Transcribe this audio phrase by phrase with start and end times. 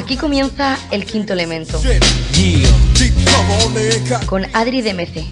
[0.00, 1.78] Aquí comienza el quinto elemento.
[4.24, 5.26] Con Adri DMC.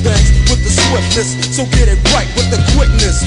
[0.00, 1.36] But with the swiftness.
[1.54, 3.20] So get it right with the quickness.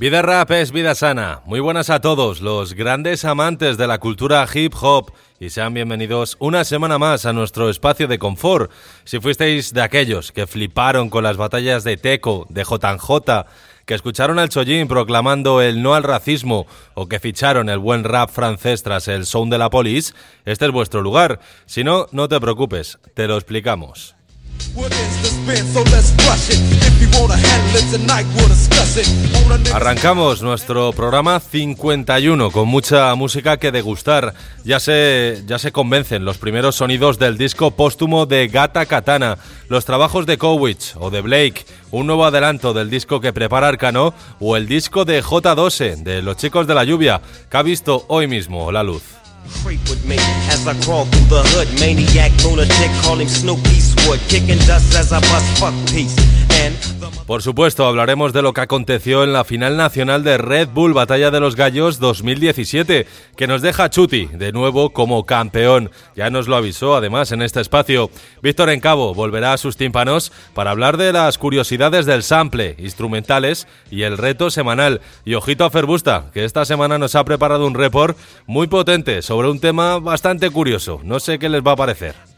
[0.00, 1.42] Vida rap es vida sana.
[1.44, 6.38] Muy buenas a todos los grandes amantes de la cultura hip hop y sean bienvenidos
[6.40, 8.72] una semana más a nuestro espacio de confort.
[9.04, 13.44] Si fuisteis de aquellos que fliparon con las batallas de Teco, de JJ,
[13.84, 18.30] que escucharon al Chollín proclamando el no al racismo o que ficharon el buen rap
[18.30, 20.14] francés tras el sound de la police,
[20.46, 21.40] este es vuestro lugar.
[21.66, 24.16] Si no, no te preocupes, te lo explicamos.
[29.72, 34.34] Arrancamos nuestro programa 51 con mucha música que degustar.
[34.64, 39.84] Ya se, ya se convencen los primeros sonidos del disco póstumo de Gata Katana, los
[39.84, 44.56] trabajos de Cowich o de Blake, un nuevo adelanto del disco que prepara Arcano o
[44.56, 48.70] el disco de J12 de Los Chicos de la Lluvia, que ha visto hoy mismo
[48.72, 49.02] la luz.
[49.62, 50.16] Creep with me
[50.48, 51.68] as I crawl through the hood.
[51.80, 53.58] Maniac lunatic, call him Snoop
[57.26, 61.30] Por supuesto, hablaremos de lo que aconteció en la final nacional de Red Bull Batalla
[61.30, 65.92] de los Gallos 2017, que nos deja Chuti de nuevo como campeón.
[66.16, 68.10] Ya nos lo avisó además en este espacio.
[68.42, 74.02] Víctor Encabo volverá a sus tímpanos para hablar de las curiosidades del sample, instrumentales y
[74.02, 75.00] el reto semanal.
[75.24, 79.48] Y ojito a Ferbusta, que esta semana nos ha preparado un report muy potente sobre
[79.48, 81.00] un tema bastante curioso.
[81.04, 82.29] No sé qué les va a parecer.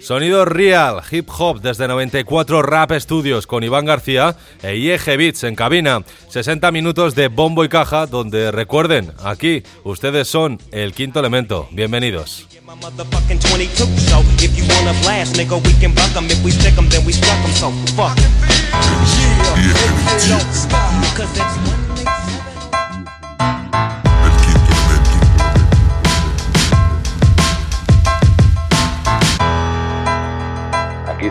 [0.00, 5.54] Sonido real, hip hop desde 94 Rap Studios con Iván García e IEG Beats en
[5.54, 6.02] cabina.
[6.28, 11.68] 60 minutos de bombo y caja donde recuerden, aquí ustedes son el quinto elemento.
[11.70, 12.46] Bienvenidos.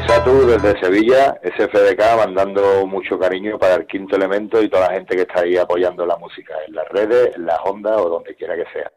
[0.09, 5.21] Desde Sevilla, SFDK, mandando mucho cariño para el quinto elemento y toda la gente que
[5.21, 8.65] está ahí apoyando la música, en las redes, en las ondas o donde quiera que
[8.73, 8.91] sea.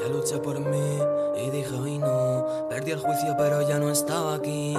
[0.00, 0.98] Ya luché por mí
[1.36, 4.76] y dije, hoy no, perdí el juicio pero ya no estaba aquí,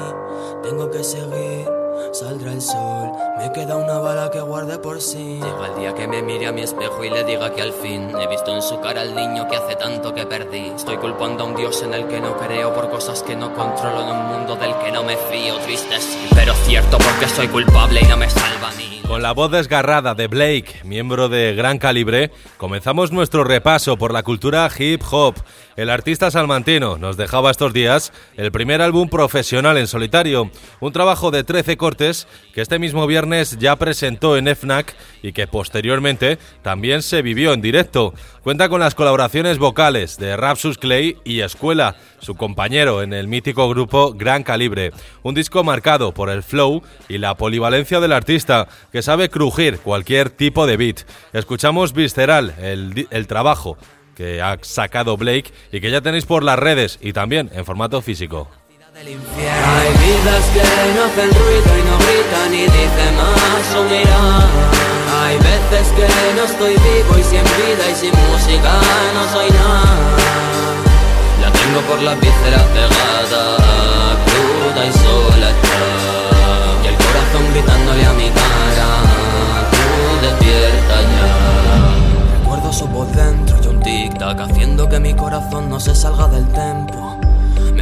[0.63, 1.67] tengo que seguir
[2.11, 5.39] Saldrá el sol, me queda una bala que guarde por sí.
[5.41, 8.09] Llega el día que me mire a mi espejo y le diga que al fin
[8.19, 10.71] he visto en su cara al niño que hace tanto que perdí.
[10.75, 14.01] Estoy culpando a un dios en el que no creo por cosas que no controlo
[14.01, 15.57] en un mundo del que no me fío.
[15.59, 19.01] Triste sí, pero cierto porque soy culpable y no me salva ni.
[19.07, 24.23] Con la voz desgarrada de Blake, miembro de Gran Calibre, comenzamos nuestro repaso por la
[24.23, 25.35] cultura hip hop.
[25.75, 30.49] El artista salmantino nos dejaba estos días el primer álbum profesional en solitario,
[30.79, 35.47] un trabajo de 13 cortes que este mismo viernes ya presentó en FNAC y que
[35.47, 38.13] posteriormente también se vivió en directo.
[38.41, 43.67] Cuenta con las colaboraciones vocales de Rapsus Clay y Escuela, su compañero en el mítico
[43.67, 44.91] grupo Gran Calibre.
[45.23, 50.29] Un disco marcado por el flow y la polivalencia del artista, que sabe crujir cualquier
[50.29, 51.01] tipo de beat.
[51.33, 53.77] Escuchamos Visceral, el, el trabajo
[54.15, 58.01] que ha sacado Blake y que ya tenéis por las redes y también en formato
[58.01, 58.47] físico.
[58.95, 60.63] Hay vidas que
[60.95, 63.85] no hacen ruido y no gritan y dicen más o.
[65.21, 68.71] Hay veces que no estoy vivo y sin vida y sin música
[69.13, 70.15] no soy nada.
[71.41, 73.57] La tengo por la vísceras pegada,
[74.25, 75.14] cruda y sola
[84.15, 87.19] tic-tac haciendo que mi corazón no se salga del tempo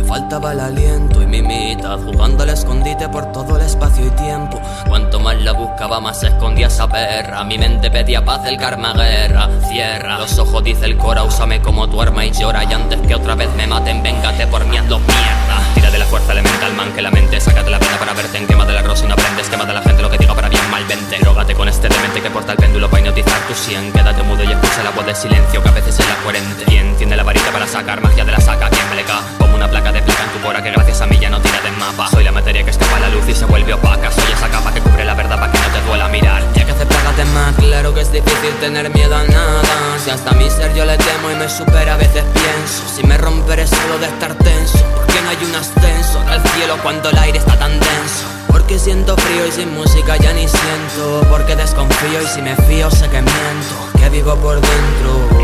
[0.08, 4.62] faltaba el aliento y mi mitad jugando al escondite por todo el espacio y tiempo.
[4.88, 7.44] Cuanto más la buscaba, más se escondía esa perra.
[7.46, 9.50] Mi mente pedía paz, el karma guerra.
[9.70, 12.64] Cierra los ojos, dice el cora, úsame como tu arma y llora.
[12.64, 15.73] Y antes que otra vez me maten, véngate por mí, mierda.
[15.94, 18.66] De la fuerza elemental, man, que la mente, sácate la pena para verte en quema
[18.66, 19.48] de la rosa y no aprendes.
[19.48, 21.20] Quema de la gente lo que diga para bien mal, vente.
[21.20, 23.92] Rógate con este demente que porta el péndulo para hipnotizar tu sien.
[23.92, 26.66] Quédate mudo y escucha la voz de silencio que a veces es la coherente.
[26.66, 28.70] ¿Quién tiene la varita para sacar magia de la saca?
[28.72, 29.22] ¿Quién me le cae?
[29.38, 31.62] Como una placa de placa en tu pora que gracias a mí ya no tira
[31.62, 34.32] de mapa Soy la materia que escapa a la luz y se vuelve opaca Soy
[34.34, 37.24] esa capa que cubre la verdad para que no te duela mirar Ya que aceptarte
[37.26, 39.62] más, claro que es difícil tener miedo a nada
[40.04, 43.16] Si hasta mi ser yo le temo y me supera a veces pienso Si me
[43.18, 47.38] romperé solo de estar tenso Porque no hay un ascenso al cielo cuando el aire
[47.38, 52.28] está tan denso porque siento frío y sin música ya ni siento Porque desconfío y
[52.28, 55.44] si me fío sé que miento Que vivo por dentro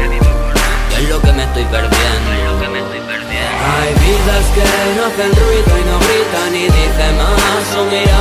[1.66, 2.32] perdiendo.
[2.34, 3.60] Es lo que me estoy perdiendo.
[3.80, 4.66] Hay vidas que
[4.96, 8.20] no hacen ruido y no gritan y dicen más o mira.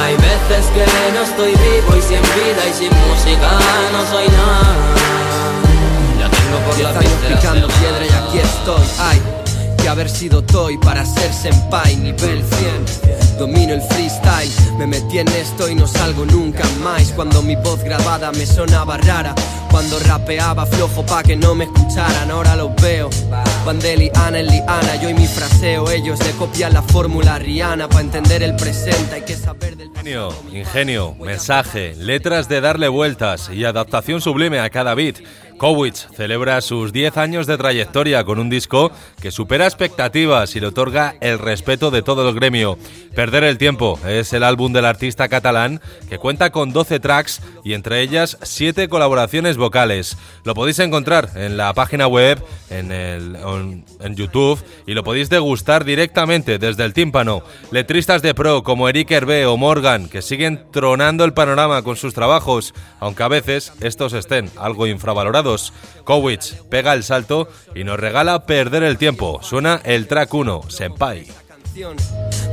[0.00, 0.84] Hay veces que
[1.14, 3.50] no estoy vivo y sin vida y sin música
[3.92, 4.74] no soy nada.
[6.18, 8.86] Ya tengo por la años picando piedra y aquí estoy.
[8.98, 9.22] Ay,
[9.88, 13.38] haber sido toy para ser senpai nivel 100.
[13.38, 17.12] Domino el freestyle, me metí en esto y no salgo nunca más.
[17.12, 19.34] Cuando mi voz grabada me sonaba rara,
[19.70, 23.10] cuando rapeaba flojo pa' que no me escucharan, ahora los veo.
[23.64, 28.42] Vandeli, Ana, Liana, yo y mi fraseo, ellos le copian la fórmula Rihanna pa' entender
[28.42, 34.20] el presente, hay que saber del Ingenio, ingenio, mensaje, letras de darle vueltas y adaptación
[34.20, 35.16] sublime a cada beat.
[35.56, 40.66] Kowitz celebra sus 10 años de trayectoria con un disco que supera expectativas y le
[40.66, 42.78] otorga el respeto de todo el gremio.
[43.14, 45.80] Perder el tiempo es el álbum del artista catalán
[46.10, 50.18] que cuenta con 12 tracks y entre ellas 7 colaboraciones vocales.
[50.44, 53.36] Lo podéis encontrar en la página web, en, el,
[54.00, 57.42] en YouTube y lo podéis degustar directamente desde el tímpano.
[57.70, 62.12] Letristas de pro como Eric Hervé o Morgan que siguen tronando el panorama con sus
[62.12, 65.45] trabajos, aunque a veces estos estén algo infravalorados.
[66.04, 69.40] Kowitz pega el salto y nos regala perder el tiempo.
[69.42, 71.26] Suena el track 1, Senpai.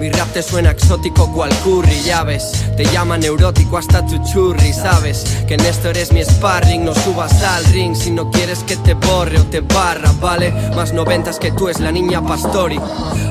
[0.03, 4.73] Mi rap te suena exótico cual curry, ya ves Te llama neurótico hasta tu churri,
[4.73, 5.23] ¿sabes?
[5.47, 9.39] Que Néstor es mi sparring, no subas al ring Si no quieres que te borre
[9.39, 10.51] o te barra, ¿vale?
[10.75, 12.77] Más noventas que tú es la niña Pastori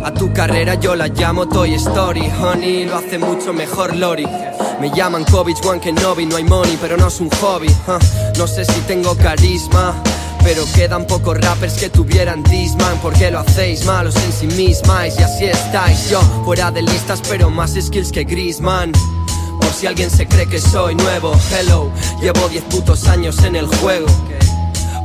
[0.03, 4.27] A tu carrera yo la llamo Toy Story Honey, lo hace mucho mejor Lori
[4.81, 7.69] me llaman Kovic, One Kenobi, no hay money, pero no es un hobby.
[8.37, 9.95] No sé si tengo carisma,
[10.43, 12.99] pero quedan pocos rappers que tuvieran Disman.
[13.01, 16.11] Porque lo hacéis malos en sí mismas Y así estáis.
[16.11, 18.93] Yo fuera de listas pero más skills que Griezmann.
[19.61, 21.33] Por si alguien se cree que soy nuevo.
[21.51, 21.91] Hello,
[22.21, 24.07] llevo 10 putos años en el juego.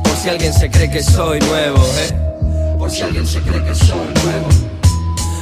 [0.04, 2.28] Por si alguien se cree que soy nuevo eh.
[2.78, 4.48] Por si alguien se cree que soy nuevo.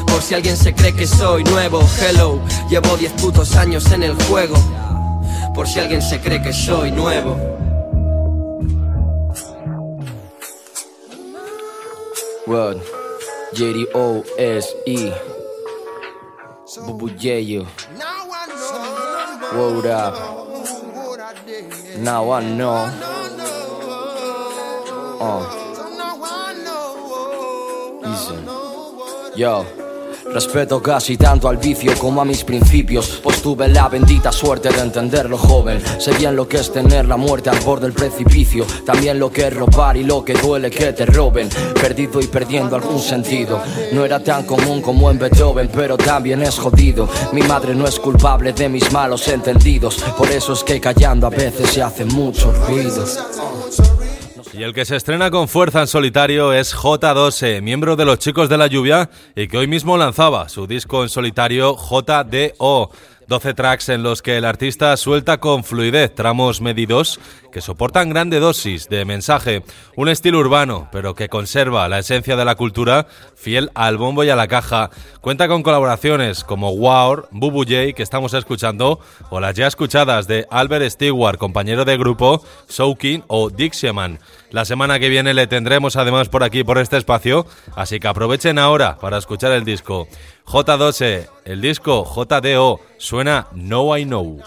[0.06, 2.40] Por si alguien se cree que soy nuevo, hello,
[2.70, 4.56] llevo 10 putos años en el juego.
[5.54, 7.65] Por si alguien se cree que soy nuevo.
[12.46, 12.80] Word.
[13.54, 15.12] J-D-O-S-E.
[16.86, 17.66] Bubu Yayo.
[19.54, 20.14] Word up.
[21.98, 22.86] Now I know.
[25.20, 25.42] Uh.
[28.06, 29.40] Easy.
[29.40, 29.85] Yo.
[30.32, 34.80] Respeto casi tanto al vicio como a mis principios, pues tuve la bendita suerte de
[34.80, 35.82] entenderlo joven.
[35.98, 39.46] Sé bien lo que es tener la muerte al borde del precipicio, también lo que
[39.46, 41.48] es robar y lo que duele que te roben.
[41.80, 43.60] Perdido y perdiendo algún sentido.
[43.92, 47.08] No era tan común como en Beethoven, pero también es jodido.
[47.32, 51.30] Mi madre no es culpable de mis malos entendidos, por eso es que callando a
[51.30, 53.04] veces se hace mucho ruido.
[54.56, 58.48] Y el que se estrena con fuerza en solitario es J2E, miembro de los Chicos
[58.48, 62.90] de la Lluvia y que hoy mismo lanzaba su disco en solitario JDO.
[63.28, 67.20] 12 tracks en los que el artista suelta con fluidez tramos medidos
[67.56, 69.62] que soportan grande dosis de mensaje,
[69.96, 74.28] un estilo urbano, pero que conserva la esencia de la cultura fiel al bombo y
[74.28, 74.90] a la caja.
[75.22, 80.46] Cuenta con colaboraciones como Wow, Bubu J, que estamos escuchando, o las ya escuchadas de
[80.50, 84.18] Albert Stewart, compañero de grupo, Soaking o Dixieman.
[84.50, 88.58] La semana que viene le tendremos además por aquí, por este espacio, así que aprovechen
[88.58, 90.08] ahora para escuchar el disco.
[90.46, 94.40] J12, el disco JDO, suena No I Know.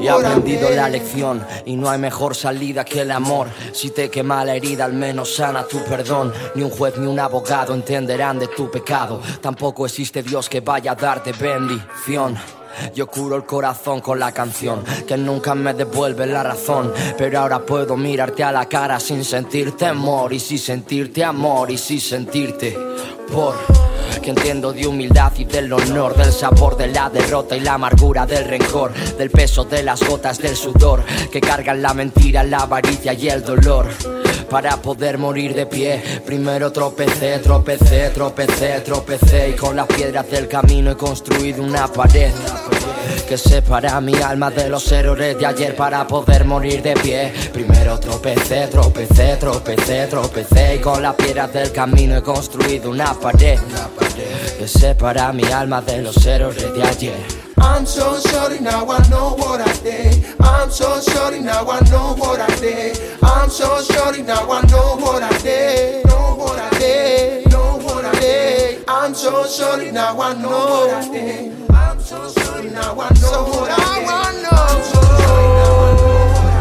[0.00, 3.48] Y ha aprendido la lección y no hay mejor salida que el amor.
[3.72, 6.32] Si te quema la herida, al menos sana tu perdón.
[6.54, 9.20] Ni un juez ni un abogado entenderán de tu pecado.
[9.42, 12.36] Tampoco existe Dios que vaya a darte bendición.
[12.94, 16.92] Yo curo el corazón con la canción que nunca me devuelve la razón.
[17.18, 20.32] Pero ahora puedo mirarte a la cara sin sentir temor.
[20.32, 22.78] Y si sentirte amor y si sentirte
[23.30, 23.54] por
[24.20, 28.26] que entiendo de humildad y del honor, del sabor de la derrota y la amargura
[28.26, 33.12] del rencor, del peso de las gotas del sudor que cargan la mentira, la avaricia
[33.12, 34.19] y el dolor.
[34.50, 40.48] Para poder morir de pie, primero tropecé, tropecé, tropecé, tropecé y con las piedras del
[40.48, 42.32] camino he construido una pared
[43.28, 47.32] que separa mi alma de los errores de ayer para poder morir de pie.
[47.52, 53.56] Primero tropecé, tropecé, tropecé, tropecé y con las piedras del camino he construido una pared
[54.58, 57.49] que separa mi alma de los errores de ayer.
[57.60, 60.24] I'm so sorry now I know what I did.
[60.40, 62.98] I'm so sorry now I know what I did.
[63.22, 66.06] I'm so sorry now I know what I did.
[66.06, 67.50] Know what I did.
[67.50, 68.84] Know what I did.
[68.88, 71.70] I'm so sorry now I know what I did.
[71.70, 74.06] I'm so sorry now I know what I did.
[74.10, 76.00] I'm so sorry now I know what I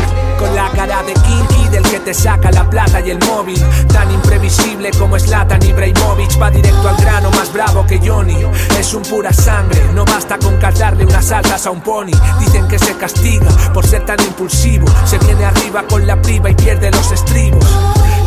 [0.10, 0.40] did.
[0.40, 1.59] Con la cara de del
[1.90, 3.60] que te saca la plata y el móvil.
[3.92, 6.42] Tan imprevisible como es Latan Ibrahimovic.
[6.42, 8.38] Va directo al grano, más bravo que Johnny.
[8.80, 12.12] Es un pura sangre, no basta con caldarle unas altas a un pony.
[12.40, 14.88] Dicen que se castiga por ser tan impulsivo.
[15.06, 17.66] Se viene arriba con la priva y pierde los estribos.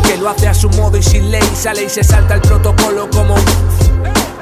[0.05, 1.43] Que lo hace a su modo y sin ley.
[1.55, 3.35] Sale y se salta el protocolo como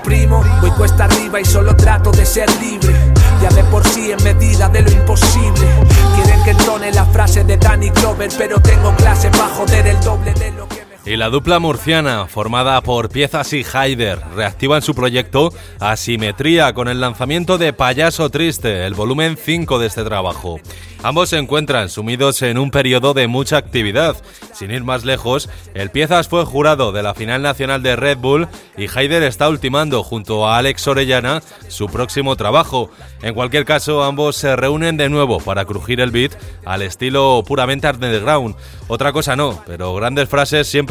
[0.03, 0.43] primo.
[0.61, 2.93] Voy cuesta arriba y solo trato de ser libre.
[3.41, 5.67] Ya de por sí en medida de lo imposible.
[6.15, 10.33] Quieren que entone la frase de Danny Glover Pero tengo clase para joder el doble
[10.33, 15.51] de lo que y la dupla murciana, formada por Piezas y Haider, reactivan su proyecto
[15.79, 20.59] Asimetría con el lanzamiento de Payaso Triste, el volumen 5 de este trabajo.
[21.03, 24.15] Ambos se encuentran sumidos en un periodo de mucha actividad.
[24.53, 28.47] Sin ir más lejos, el Piezas fue jurado de la final nacional de Red Bull
[28.77, 32.91] y Haider está ultimando junto a Alex Orellana su próximo trabajo.
[33.23, 36.33] En cualquier caso, ambos se reúnen de nuevo para crujir el beat
[36.65, 38.55] al estilo puramente underground.
[38.87, 40.90] Otra cosa no, pero grandes frases siempre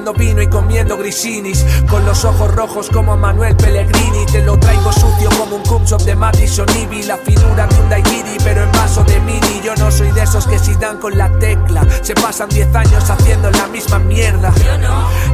[0.00, 1.66] Bebiendo vino y comiendo grisinis.
[1.88, 4.24] Con los ojos rojos como Manuel Pellegrini.
[4.32, 7.02] Te lo traigo sucio como un cum de Madison Ivy.
[7.02, 9.60] La finura de un daiquiri pero en vaso de mini.
[9.62, 13.10] Yo no soy de esos que si dan con la tecla Se pasan 10 años
[13.10, 14.52] haciendo la misma mierda.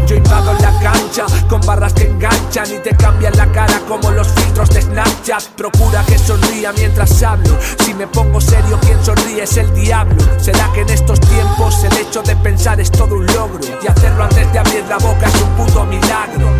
[0.07, 4.27] Yo invado la cancha con barras que enganchan Y te cambian la cara como los
[4.29, 5.45] filtros de Snapchat.
[5.57, 7.57] Procura que sonría mientras hablo.
[7.85, 11.97] Si me pongo serio quien sonríe es el diablo ¿Será que en estos tiempos el
[11.97, 13.59] hecho de pensar es todo un logro?
[13.83, 16.51] Y hacerlo antes de abrir la boca es un puto milagro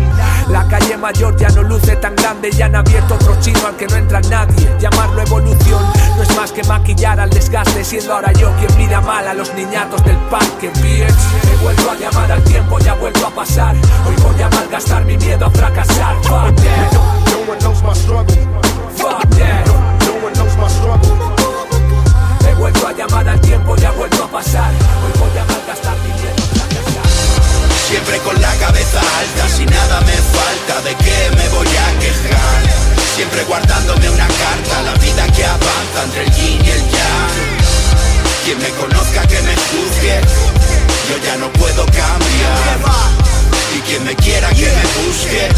[0.49, 3.87] La calle mayor ya no luce tan grande Ya han abierto otro chino al que
[3.87, 4.69] no entra nadie.
[4.79, 5.83] Llamarlo evolución
[6.15, 9.53] no es más que maquillar al desgaste Siendo ahora yo quien mira mal a los
[9.53, 10.69] niñatos del parque.
[10.81, 11.13] Bitch,
[11.51, 13.75] he vuelto a llamar al tiempo y ha vuelto a pasar.
[13.75, 16.15] Hoy voy a malgastar mi miedo a fracasar.
[16.23, 18.35] Fuck that, No one knows my struggle.
[18.97, 19.66] fuck that
[23.25, 27.07] al tiempo y ha vuelto a pasar Hoy voy a malgastar fracasar
[27.87, 32.61] Siempre con la cabeza alta, si nada me falta, ¿de qué me voy a quejar?
[33.15, 37.57] Siempre guardándome una carta, la vida que avanza entre el yin y el yang.
[38.45, 40.21] Quien me conozca que me juzgue,
[41.09, 43.36] yo ya no puedo cambiar.
[43.77, 45.49] Y quien me quiera que me busque,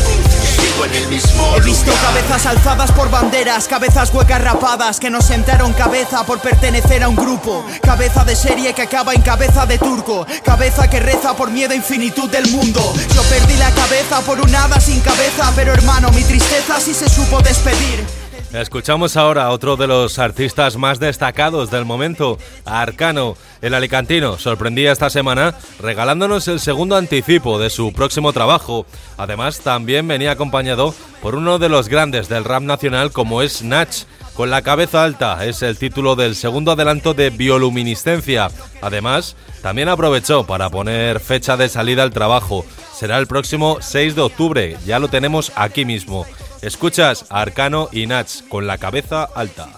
[0.53, 2.03] sigo en el mismo He visto lugar.
[2.03, 7.15] cabezas alzadas por banderas, cabezas huecas rapadas que no sentaron cabeza por pertenecer a un
[7.15, 7.65] grupo.
[7.81, 10.27] Cabeza de serie que acaba en cabeza de turco.
[10.43, 12.93] Cabeza que reza por miedo a infinitud del mundo.
[13.15, 17.07] Yo perdí la cabeza por un hada sin cabeza, pero hermano, mi tristeza sí se
[17.07, 18.05] supo despedir.
[18.53, 23.37] Escuchamos ahora a otro de los artistas más destacados del momento, Arcano.
[23.61, 28.87] El alicantino sorprendía esta semana regalándonos el segundo anticipo de su próximo trabajo.
[29.17, 34.05] Además, también venía acompañado por uno de los grandes del rap nacional como es Natch.
[34.33, 38.49] Con la cabeza alta es el título del segundo adelanto de Bioluminiscencia.
[38.81, 42.65] Además, también aprovechó para poner fecha de salida al trabajo.
[42.95, 46.25] Será el próximo 6 de octubre, ya lo tenemos aquí mismo.
[46.61, 49.69] Escuchas a Arcano y Natch con la cabeza alta.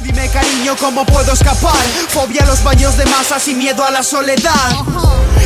[0.00, 1.84] Dime cariño, ¿cómo puedo escapar?
[2.08, 4.72] Fobia a los baños de masas y miedo a la soledad.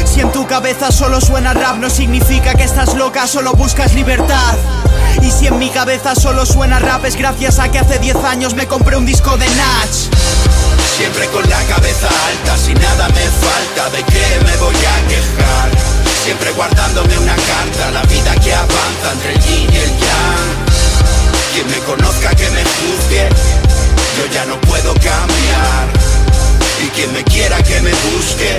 [0.04, 4.54] Si en tu cabeza solo suena rap, no significa que estás loca, solo buscas libertad.
[5.20, 8.54] Y si en mi cabeza solo suena rap, es gracias a que hace 10 años
[8.54, 10.08] me compré un disco de Natch.
[10.96, 15.70] Siempre con la cabeza alta, si nada me falta, ¿de qué me voy a quejar?
[16.24, 19.85] Siempre guardándome una carta, la vida que avanza entre el y
[21.68, 23.28] me conozca que me juzgue,
[24.18, 25.95] yo ya no puedo cambiar.
[26.96, 28.56] Quien me quiera que me busque,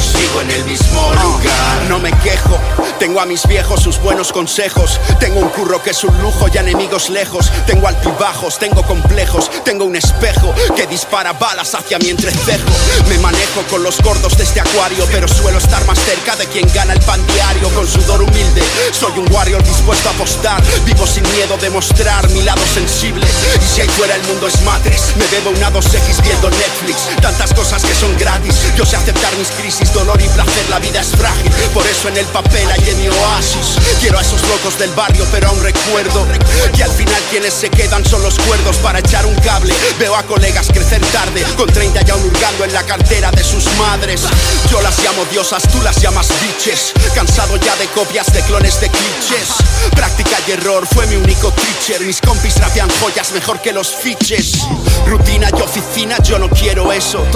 [0.00, 1.82] sigo en el mismo lugar.
[1.88, 2.58] No me quejo,
[2.98, 4.98] tengo a mis viejos sus buenos consejos.
[5.20, 7.52] Tengo un curro que es un lujo y enemigos lejos.
[7.64, 9.48] Tengo altibajos, tengo complejos.
[9.64, 12.68] Tengo un espejo que dispara balas hacia mi entrecejo.
[13.08, 16.68] Me manejo con los gordos de este acuario, pero suelo estar más cerca de quien
[16.74, 18.62] gana el pan diario con sudor humilde.
[18.90, 20.60] Soy un warrior dispuesto a apostar.
[20.84, 23.24] Vivo sin miedo de mostrar mi lado sensible.
[23.62, 27.08] Y si ahí fuera el mundo es matres, me debo una 2X viendo Netflix.
[27.22, 28.54] Tantas cosas que son gratis.
[28.76, 31.50] Yo sé aceptar mis crisis dolor y placer, la vida es frágil.
[31.74, 33.76] Por eso en el papel hay en mi oasis.
[34.00, 36.26] Quiero a esos locos del barrio, pero aún recuerdo
[36.74, 39.74] que al final quienes se quedan son los cuerdos para echar un cable.
[39.98, 44.22] Veo a colegas crecer tarde, con 30 ya hurgando en la cartera de sus madres.
[44.70, 46.92] Yo las llamo diosas, tú las llamas bitches.
[47.14, 49.48] Cansado ya de copias de clones de clichés.
[49.94, 52.00] Práctica y error fue mi único teacher.
[52.02, 54.66] Mis compis rapean joyas mejor que los fiches.
[55.06, 57.26] Rutina y oficina, yo no quiero eso.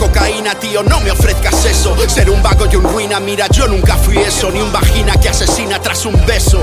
[0.00, 1.94] Cocaína, tío, no me ofrezcas eso.
[2.08, 4.50] Ser un vago y un ruina, mira, yo nunca fui eso.
[4.50, 6.62] Ni un vagina que asesina tras un beso.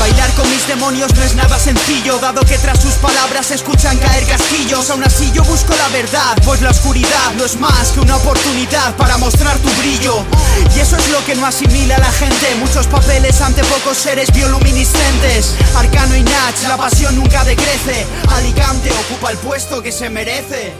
[0.00, 3.98] Bailar con mis demonios no es nada sencillo, dado que tras sus palabras se escuchan
[3.98, 4.88] caer casquillos.
[4.90, 8.96] Aún así yo busco la verdad, pues la oscuridad no es más que una oportunidad
[8.96, 10.24] para mostrar tu brillo.
[10.74, 12.54] Y eso es lo que no asimila la gente.
[12.60, 15.54] Muchos papeles ante pocos seres bioluminiscentes.
[15.76, 18.06] Arcano y Nach, la pasión nunca decrece.
[18.30, 20.72] Alicante ocupa el puesto que se merece.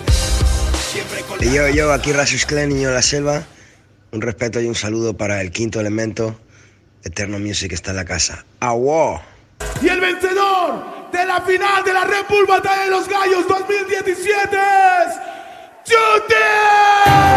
[1.41, 3.43] Y yo, yo, aquí Rasius Clan, niño de la selva.
[4.11, 6.39] Un respeto y un saludo para el quinto elemento.
[7.05, 8.45] Eterno Music está en la casa.
[8.61, 9.21] ¡Aguó!
[9.81, 14.57] Y el vencedor de la final de la Red Bull Batalla de los Gallos 2017
[14.57, 15.33] es
[15.89, 17.32] ¡Ponelo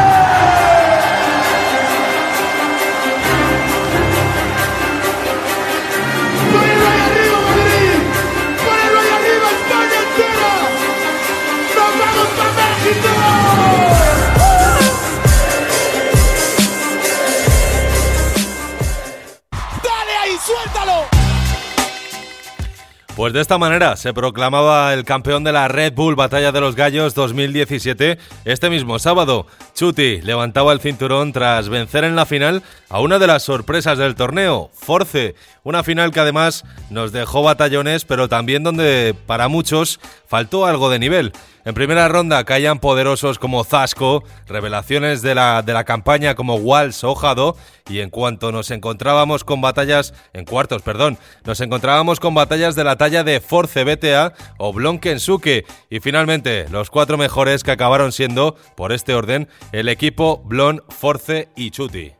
[23.25, 26.75] Pues de esta manera se proclamaba el campeón de la Red Bull Batalla de los
[26.75, 29.47] Gallos 2017 este mismo sábado.
[29.73, 34.13] Chuti levantaba el cinturón tras vencer en la final a una de las sorpresas del
[34.13, 40.65] torneo, Force, una final que además nos dejó batallones, pero también donde para muchos faltó
[40.65, 41.33] algo de nivel.
[41.65, 47.03] En primera ronda caían poderosos como Zasco, revelaciones de la, de la campaña como Walsh
[47.03, 47.57] o Jado,
[47.89, 52.83] y en cuanto nos encontrábamos con batallas, en cuartos, perdón, nos encontrábamos con batallas de
[52.83, 58.55] la talla de Force BTA o Blonkensuke, y finalmente los cuatro mejores que acabaron siendo,
[58.75, 62.13] por este orden, el equipo Blon, Force y Chuti.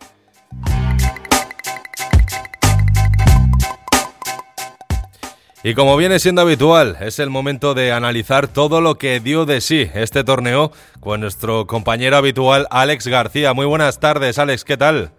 [5.68, 9.62] Y como viene siendo habitual, es el momento de analizar todo lo que dio de
[9.62, 13.52] sí este torneo con nuestro compañero habitual Alex García.
[13.56, 15.10] Muy buenas tardes, Alex, ¿qué tal?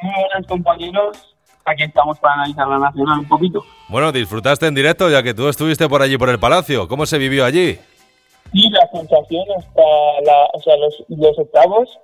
[0.00, 3.64] Muy buenas compañeros, aquí estamos para analizar la nacional un poquito.
[3.88, 6.86] Bueno, disfrutaste en directo ya que tú estuviste por allí por el Palacio.
[6.86, 7.76] ¿Cómo se vivió allí?
[8.52, 9.82] Y la sensación hasta
[10.24, 11.98] la, o sea, los, los octavos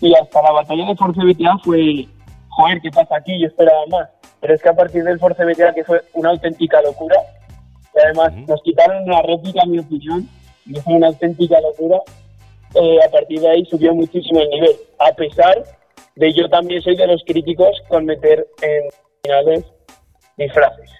[0.00, 2.08] y hasta la batalla de Force BTA fue,
[2.48, 3.38] joder, ¿qué pasa aquí?
[3.38, 4.17] Yo esperaba más.
[4.40, 7.16] Pero es que a partir del Force BTA, que fue una auténtica locura,
[7.94, 10.28] y además nos quitaron una réplica, en mi opinión,
[10.72, 11.98] que fue una auténtica locura,
[12.74, 14.76] eh, a partir de ahí subió muchísimo el nivel.
[14.98, 15.64] A pesar
[16.14, 18.82] de yo también soy de los críticos con meter en
[19.22, 19.64] finales
[20.36, 20.90] disfraces.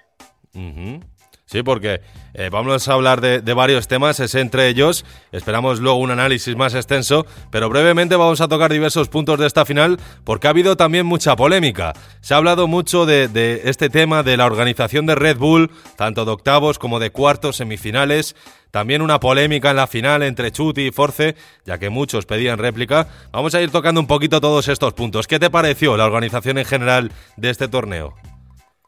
[0.53, 0.99] Ujú.
[1.45, 2.01] Sí, porque
[2.33, 5.05] eh, vamos a hablar de, varios temas, es entre ellos.
[5.31, 9.65] Esperamos luego un análisis más extenso, pero brevemente vamos a tocar diversos puntos de esta
[9.65, 11.93] final porque ha habido también mucha polémica.
[12.21, 16.31] Se ha hablado mucho de, este tema de la organización de Red Bull, tanto de
[16.31, 18.35] octavos como de cuartos, semifinales.
[18.71, 23.07] También una polémica en la final entre Chuti y Force, ya que muchos pedían réplica.
[23.31, 25.25] Vamos a ir tocando un poquito todos estos puntos.
[25.25, 28.13] ¿Qué te pareció la organización en general de este torneo?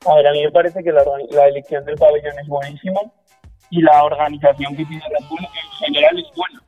[0.06, 3.02] A ver, a mí me parece que la, la elección del pabellón es buenísima
[3.72, 6.62] y la organización que tiene Red Bull en general es buena.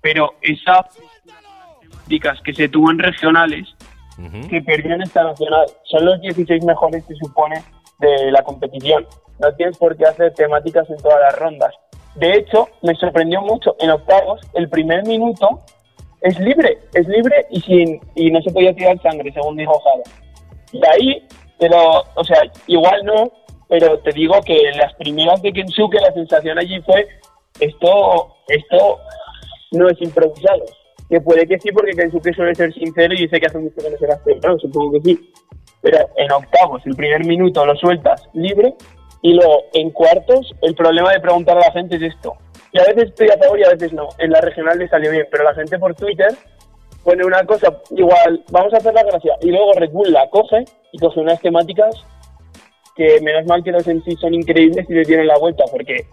[0.00, 0.86] Pero esas
[1.82, 3.74] temáticas que se tuvo en regionales,
[4.48, 7.62] que perdió en esta nacional, son los 16 mejores, se supone,
[7.98, 9.06] de la competición.
[9.38, 11.74] No tienes por qué hacer temáticas en todas las rondas.
[12.16, 15.60] De hecho, me sorprendió mucho en octavos, el primer minuto
[16.20, 20.02] es libre, es libre y sin y no se podía tirar sangre, según dijo Jado.
[20.72, 21.26] Y ahí,
[21.58, 23.32] pero, o sea, igual no,
[23.70, 27.06] pero te digo que en las primeras de Kensuke la sensación allí fue
[27.60, 28.98] esto, esto
[29.70, 30.64] no es improvisado.
[31.08, 33.90] Que puede que sí, porque Kensuke suele ser sincero y dice que hace mucho que
[33.90, 35.32] no se gasta round, supongo que sí.
[35.82, 38.74] Pero en octavos, el primer minuto lo sueltas libre
[39.22, 42.34] y luego en cuartos, el problema de preguntar a la gente es esto.
[42.72, 44.08] Y a veces estoy a favor y a veces no.
[44.18, 46.30] En la regional le salió bien, pero la gente por Twitter
[47.04, 49.36] pone una cosa, igual, vamos a hacer la gracia.
[49.42, 52.04] Y luego Red Bull la coge y coge unas temáticas
[52.96, 56.06] que menos mal que los en sí son increíbles y le tienen la vuelta, porque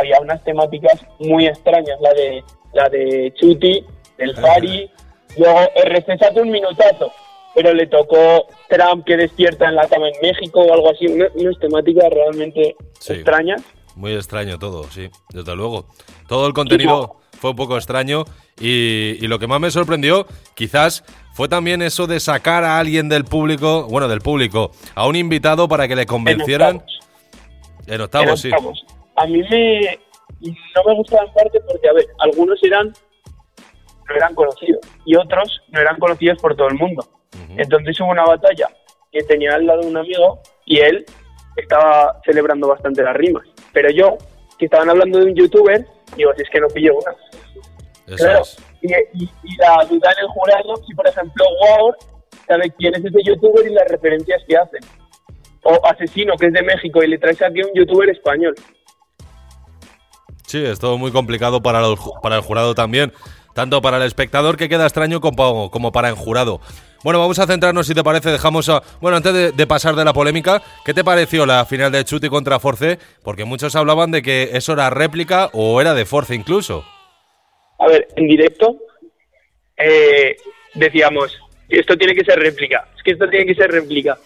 [0.00, 2.42] había unas temáticas muy extrañas, la de
[2.74, 3.84] la de Chuti,
[4.18, 4.90] del Fari,
[5.36, 7.10] luego RC sacó un minutazo,
[7.54, 11.28] pero le tocó Trump que despierta en la cama en México o algo así, una-
[11.34, 12.76] unas temáticas realmente
[13.08, 13.62] extrañas.
[13.96, 15.86] Muy extraño todo, sí, desde luego.
[16.28, 18.24] Todo el contenido fue un poco extraño
[18.60, 21.04] y, y lo que más me sorprendió, quizás,
[21.38, 25.68] fue también eso de sacar a alguien del público, bueno, del público, a un invitado
[25.68, 26.82] para que le convencieran.
[27.86, 28.48] En octavos, sí.
[28.48, 28.84] En octavos.
[29.14, 30.00] A mí me
[30.40, 35.62] no me gustaba en parte porque, a ver, algunos eran no eran conocidos y otros
[35.68, 37.08] no eran conocidos por todo el mundo.
[37.56, 38.66] Entonces hubo una batalla
[39.12, 41.06] que tenía al lado un amigo y él
[41.54, 43.46] estaba celebrando bastante las rimas.
[43.72, 44.18] Pero yo,
[44.58, 47.12] que estaban hablando de un youtuber, digo, si es que no pillo una.
[48.08, 48.56] Eso Claro, es.
[48.82, 48.92] Y,
[49.24, 51.94] y- y la duda en el jurado, si por ejemplo Wow
[52.46, 54.80] sabe quién es ese youtuber y las referencias que hacen.
[55.64, 58.54] O Asesino, que es de México, y le traes aquí un youtuber español.
[60.46, 63.12] Sí, es todo muy complicado para, los para el jurado también.
[63.54, 66.60] Tanto para el espectador que queda extraño como, como para el jurado.
[67.02, 68.82] Bueno, vamos a centrarnos, si te parece, dejamos a...
[69.00, 72.28] Bueno, antes de, de pasar de la polémica, ¿qué te pareció la final de Chuti
[72.28, 72.98] contra Force?
[73.22, 76.84] Porque muchos hablaban de que eso era réplica o era de Force incluso.
[77.78, 78.76] A ver, en directo
[79.76, 80.36] eh,
[80.74, 81.38] decíamos,
[81.68, 84.18] esto tiene que ser réplica, es que esto tiene que ser réplica.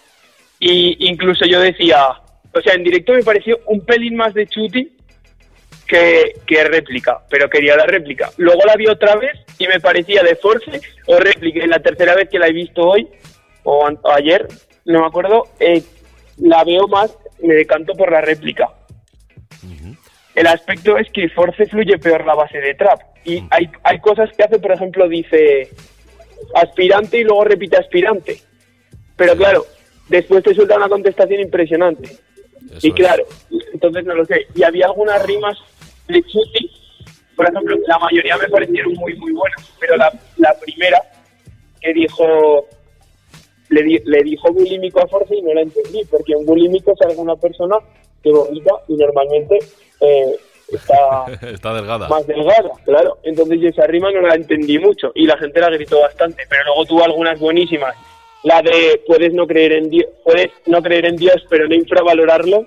[0.59, 2.09] Y incluso yo decía,
[2.55, 4.97] o sea, en directo me pareció un pelín más de chuti
[5.87, 8.31] que, que réplica, pero quería la réplica.
[8.37, 11.65] Luego la vi otra vez y me parecía de Force o réplica.
[11.65, 13.09] Y la tercera vez que la he visto hoy,
[13.65, 14.47] o, ayer,
[14.85, 15.83] no me acuerdo, eh,
[16.39, 18.69] la veo más, me decanto por la réplica.
[20.35, 23.01] El aspecto es que Force fluye peor la base de trap.
[23.25, 25.69] Y hay, hay cosas que hace, por ejemplo, dice
[26.55, 28.41] aspirante y luego repite aspirante.
[29.17, 29.65] Pero claro,
[30.09, 32.17] después te suelta una contestación impresionante.
[32.81, 32.95] y es.
[32.95, 33.25] claro,
[33.73, 34.47] entonces no lo sé.
[34.55, 35.57] Y había algunas rimas
[36.09, 36.71] de Chuti,
[37.37, 39.73] por ejemplo, la mayoría me parecieron muy, muy buenas.
[39.79, 41.01] Pero la, la primera
[41.81, 42.67] que dijo,
[43.69, 47.07] le, di- le dijo bulímico a Force y no la entendí, porque un bulímico es
[47.07, 47.77] alguna persona
[48.23, 49.59] que vomita y normalmente
[50.01, 50.37] eh,
[50.73, 52.09] está Está delgada.
[52.09, 53.19] más delgada, claro.
[53.23, 56.65] Entonces yo esa rima no la entendí mucho y la gente la gritó bastante, pero
[56.65, 57.95] luego tuvo algunas buenísimas.
[58.45, 62.67] La de puedes no creer en Dios, puedes no creer en Dios, pero no infravalorarlo,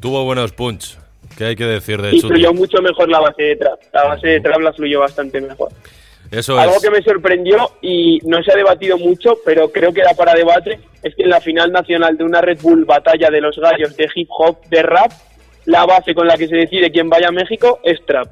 [0.00, 0.98] Tuvo buenos punch.
[1.38, 2.34] ¿Qué hay que decir de y Chuti?
[2.34, 3.80] fluyó mucho mejor la base de trap.
[3.92, 5.70] La base de trap la fluyó bastante mejor.
[6.30, 6.82] Eso Algo es.
[6.82, 10.80] que me sorprendió y no se ha debatido mucho, pero creo que da para debate,
[11.02, 14.08] es que en la final nacional de una Red Bull batalla de los gallos de
[14.14, 15.12] hip hop, de rap,
[15.66, 18.28] la base con la que se decide quién vaya a México es trap.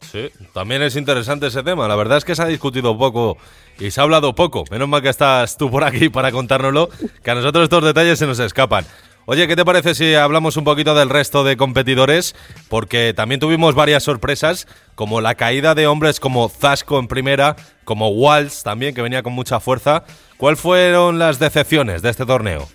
[0.00, 1.86] Sí, también es interesante ese tema.
[1.86, 3.36] La verdad es que se ha discutido poco
[3.78, 4.64] y se ha hablado poco.
[4.70, 6.88] Menos mal que estás tú por aquí para contárnoslo,
[7.22, 8.84] que a nosotros estos detalles se nos escapan.
[9.26, 12.34] Oye, ¿qué te parece si hablamos un poquito del resto de competidores?
[12.68, 17.54] Porque también tuvimos varias sorpresas, como la caída de hombres como Zasco en primera,
[17.84, 20.04] como Walsh también, que venía con mucha fuerza.
[20.36, 22.66] ¿Cuáles fueron las decepciones de este torneo?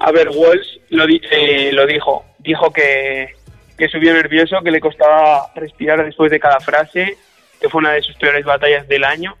[0.00, 2.24] A ver, Walsh lo, di- eh, lo dijo.
[2.38, 3.28] Dijo que,
[3.76, 7.16] que subió nervioso, que le costaba respirar después de cada frase,
[7.60, 9.36] que fue una de sus peores batallas del año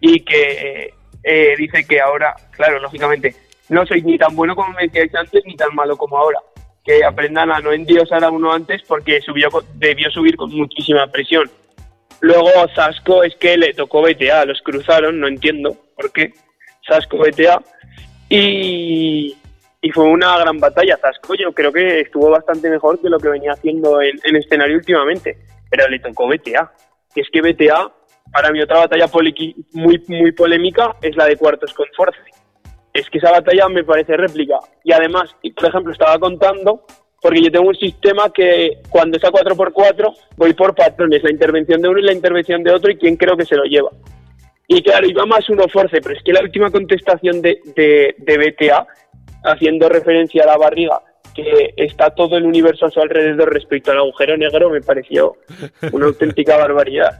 [0.00, 0.42] y que
[0.84, 3.34] eh, eh, dice que ahora, claro, lógicamente,
[3.68, 6.38] no soy ni tan bueno como me decíais antes ni tan malo como ahora.
[6.84, 11.50] Que aprendan a no endiosar a uno antes porque subió, debió subir con muchísima presión.
[12.20, 16.32] Luego Zasco es que le tocó BTA, los cruzaron, no entiendo por qué.
[16.88, 17.62] Zasco BTA.
[18.28, 19.36] Y,
[19.80, 20.98] y fue una gran batalla.
[20.98, 24.76] Zasco yo creo que estuvo bastante mejor que lo que venía haciendo en, en escenario
[24.76, 25.36] últimamente.
[25.70, 26.72] Pero le tocó BTA.
[27.14, 27.92] Y es que BTA,
[28.32, 29.06] para mí otra batalla
[29.72, 32.18] muy, muy polémica es la de cuartos con Force.
[32.92, 34.58] Es que esa batalla me parece réplica.
[34.84, 36.84] Y además, por ejemplo, estaba contando,
[37.20, 41.88] porque yo tengo un sistema que cuando está 4x4 voy por patrones, la intervención de
[41.88, 43.90] uno y la intervención de otro y quién creo que se lo lleva.
[44.66, 48.38] Y claro, iba más uno Force, pero es que la última contestación de, de, de
[48.38, 48.86] BTA,
[49.44, 51.00] haciendo referencia a la barriga,
[51.34, 55.36] que está todo el universo a su alrededor respecto al agujero negro, me pareció
[55.92, 57.18] una auténtica barbaridad.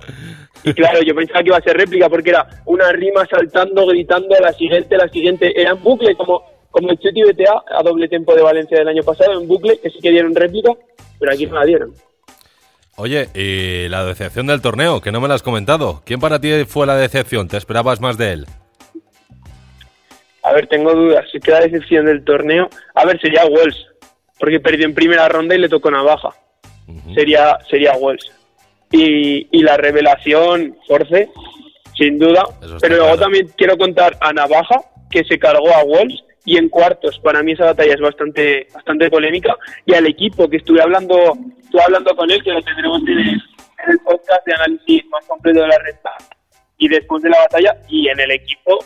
[0.64, 4.34] Y claro, yo pensaba que iba a ser réplica porque era una rima saltando, gritando,
[4.40, 5.60] la siguiente, la siguiente.
[5.60, 9.02] Era en bucle, como, como el Chuti BTA a doble tiempo de Valencia del año
[9.02, 10.72] pasado, en bucle, que sí que dieron réplica,
[11.18, 11.92] pero aquí no la dieron.
[12.96, 16.02] Oye, y la decepción del torneo, que no me la has comentado.
[16.04, 17.48] ¿Quién para ti fue la decepción?
[17.48, 18.46] ¿Te esperabas más de él?
[20.42, 21.24] A ver, tengo dudas.
[21.32, 23.86] Si queda decepción del torneo, a ver, sería Wells,
[24.42, 26.30] porque perdió en primera ronda y le tocó navaja.
[27.14, 28.28] Sería, sería Wells.
[28.90, 31.28] Y, y la revelación, Force,
[31.96, 32.42] sin duda.
[32.80, 34.80] Pero luego también quiero contar a Navaja,
[35.12, 39.08] que se cargó a Wells, y en cuartos, para mí esa batalla es bastante, bastante
[39.10, 39.56] polémica.
[39.86, 43.28] Y al equipo, que estuve hablando, estuve hablando con él, que lo tendremos en el,
[43.28, 46.10] en el podcast de análisis más completo de la recta.
[46.78, 48.80] Y después de la batalla, y en el equipo,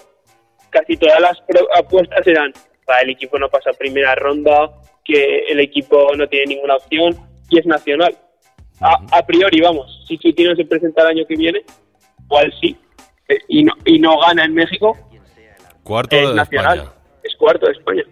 [0.68, 1.42] casi todas las
[1.78, 2.52] apuestas eran
[2.84, 4.70] para el equipo no pasa primera ronda,
[5.06, 7.16] que el equipo no tiene ninguna opción
[7.48, 8.16] y es nacional.
[8.80, 11.62] A, a priori, vamos, si Chuti no se presenta el año que viene,
[12.24, 12.76] igual sí,
[13.28, 14.96] eh, y no, y no gana en México,
[15.82, 16.96] Cuarto es de nacional, España.
[17.22, 18.02] es cuarto de España.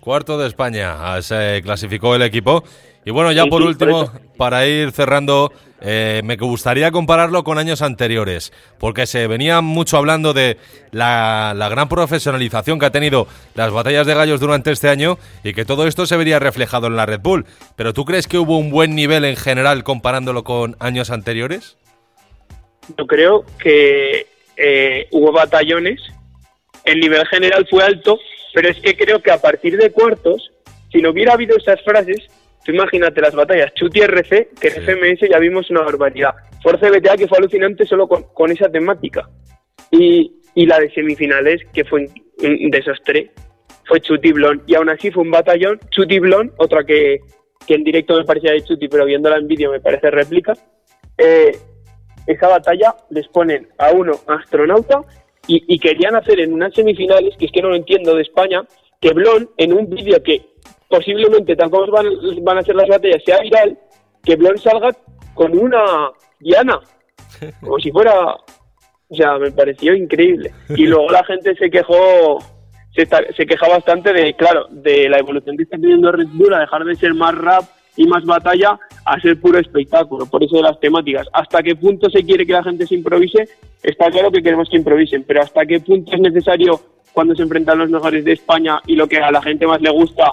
[0.00, 0.96] Cuarto de España.
[1.14, 2.64] Ah, Se clasificó el equipo.
[3.04, 8.52] Y bueno, ya por último, para ir cerrando, eh, me gustaría compararlo con años anteriores,
[8.78, 10.58] porque se venía mucho hablando de
[10.90, 15.54] la, la gran profesionalización que ha tenido las batallas de gallos durante este año y
[15.54, 17.46] que todo esto se vería reflejado en la Red Bull.
[17.76, 21.76] Pero ¿tú crees que hubo un buen nivel en general comparándolo con años anteriores?
[22.98, 26.00] Yo creo que eh, hubo batallones,
[26.84, 28.18] el nivel general fue alto,
[28.52, 30.50] pero es que creo que a partir de cuartos,
[30.92, 32.18] si no hubiera habido esas frases,
[32.64, 37.16] tú imagínate las batallas, Chuti RC, que en FMS ya vimos una barbaridad, Force BTA
[37.16, 39.28] que fue alucinante solo con, con esa temática,
[39.90, 42.08] y, y la de semifinales, que fue un,
[42.64, 43.30] un desastre,
[43.86, 47.20] fue Chuti Blon, y aún así fue un batallón, Chuti Blon, otra que,
[47.66, 50.52] que en directo me parecía de Chuti, pero viéndola en vídeo me parece réplica,
[51.18, 51.56] eh,
[52.26, 55.02] esa batalla les ponen a uno astronauta
[55.46, 58.62] y, y querían hacer en unas semifinales, que es que no lo entiendo de España,
[59.00, 60.42] que Blon en un vídeo que
[60.90, 62.06] posiblemente tal como van,
[62.42, 63.78] van a ser las batallas sea viral,
[64.22, 64.90] que Blon salga
[65.34, 66.80] con una Diana,
[67.60, 70.52] como si fuera, o sea, me pareció increíble.
[70.70, 72.38] Y luego la gente se quejó,
[72.94, 76.60] se, se queja bastante de, claro, de la evolución que está teniendo Red Bull a
[76.60, 77.64] dejar de ser más rap
[77.96, 81.28] y más batalla a ser puro espectáculo, por eso de las temáticas.
[81.32, 83.48] ¿Hasta qué punto se quiere que la gente se improvise?
[83.82, 86.80] Está claro que queremos que improvisen, pero ¿hasta qué punto es necesario
[87.12, 89.90] cuando se enfrentan los mejores de España y lo que a la gente más le
[89.90, 90.32] gusta,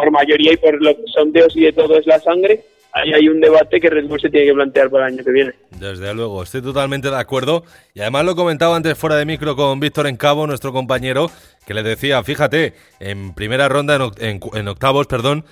[0.00, 2.60] por mayoría y por los sondeos y de todo, es la sangre?
[2.92, 5.30] Ahí hay un debate que Red Bull se tiene que plantear para el año que
[5.30, 5.52] viene.
[5.78, 7.62] Desde luego, estoy totalmente de acuerdo.
[7.94, 11.30] Y además lo comentaba antes fuera de micro con Víctor Encabo, nuestro compañero,
[11.66, 15.44] que le decía, fíjate, en primera ronda, en, octavos, perdón,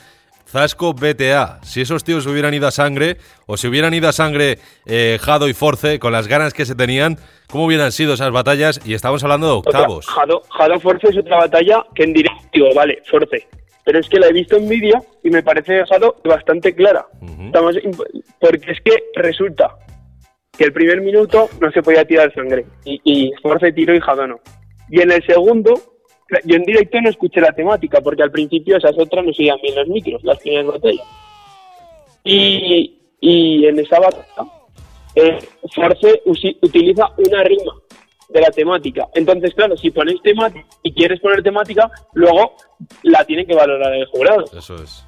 [0.48, 1.60] Zasco BTA.
[1.62, 5.48] Si esos tíos hubieran ido a sangre, o si hubieran ido a sangre eh, Jado
[5.48, 8.80] y Force, con las ganas que se tenían, ¿cómo hubieran sido esas batallas?
[8.84, 10.06] Y estamos hablando de Otra, octavos.
[10.06, 13.46] Jado, Jado Force es otra batalla que en directo digo, vale, Force.
[13.88, 17.06] Pero es que la he visto en vídeo y me parece Jado bastante clara.
[17.46, 17.74] Estamos
[18.38, 19.78] porque es que resulta
[20.58, 22.66] que el primer minuto no se podía tirar sangre.
[22.84, 24.40] Y, y Force tiró y Jado no.
[24.90, 25.72] Y en el segundo,
[26.44, 29.58] yo en directo no escuché la temática, porque al principio esas otras no se oían
[29.62, 31.06] bien los micros, las primeras batallas.
[32.24, 34.50] Y, y en esa batalla,
[35.14, 35.38] eh,
[35.74, 37.72] Force usi- utiliza una rima
[38.28, 39.08] de la temática.
[39.14, 42.54] Entonces, claro, si pones temática y quieres poner temática, luego
[43.02, 44.44] la tiene que valorar el jurado.
[44.56, 45.04] Eso es.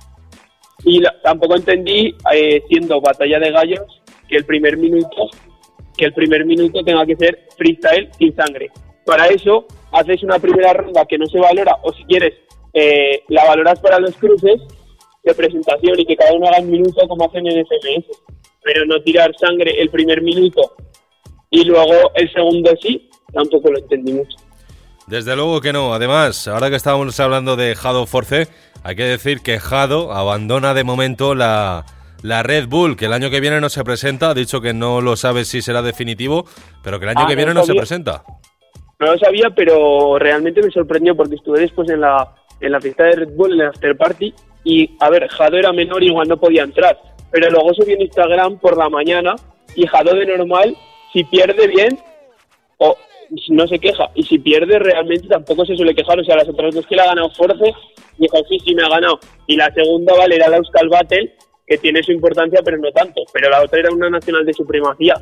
[0.85, 5.29] Y la- tampoco entendí, eh, siendo batalla de gallos, que el primer minuto
[5.97, 8.71] que el primer minuto tenga que ser freestyle sin sangre.
[9.05, 12.33] Para eso haces una primera ronda que no se valora, o si quieres,
[12.73, 14.63] eh, la valoras para los cruces
[15.23, 18.07] de presentación y que cada uno haga un minuto como hacen en FMS.
[18.63, 20.75] Pero no tirar sangre el primer minuto
[21.51, 24.37] y luego el segundo sí, tampoco lo entendí mucho.
[25.07, 25.93] Desde luego que no.
[25.93, 28.49] Además, ahora que estábamos hablando de Jado Force,
[28.85, 31.85] hay que decir que Jado abandona de momento la,
[32.23, 34.31] la Red Bull, que el año que viene no se presenta.
[34.31, 36.47] Ha dicho que no lo sabe si será definitivo,
[36.83, 38.23] pero que el año Ah, que viene no se presenta.
[39.01, 43.05] No lo sabía, pero realmente me sorprendió porque estuve después en la, en la fiesta
[43.05, 46.29] de Red Bull, en el after party, y a ver, Jado era menor y igual
[46.29, 46.97] no podía entrar.
[47.33, 49.35] Pero luego subí en Instagram por la mañana
[49.75, 50.77] y Jado de normal,
[51.13, 51.99] si pierde bien,
[52.79, 52.97] o
[53.49, 54.11] no se queja.
[54.15, 56.19] Y si pierde realmente tampoco se suele quejar.
[56.19, 57.73] O sea, las otras dos que le ha ganado Force,
[58.19, 59.19] dijo, sí, sí, me ha ganado.
[59.47, 61.35] Y la segunda, vale, era la Euskal Battle,
[61.67, 63.23] que tiene su importancia, pero no tanto.
[63.33, 65.15] Pero la otra era una nacional de supremacía.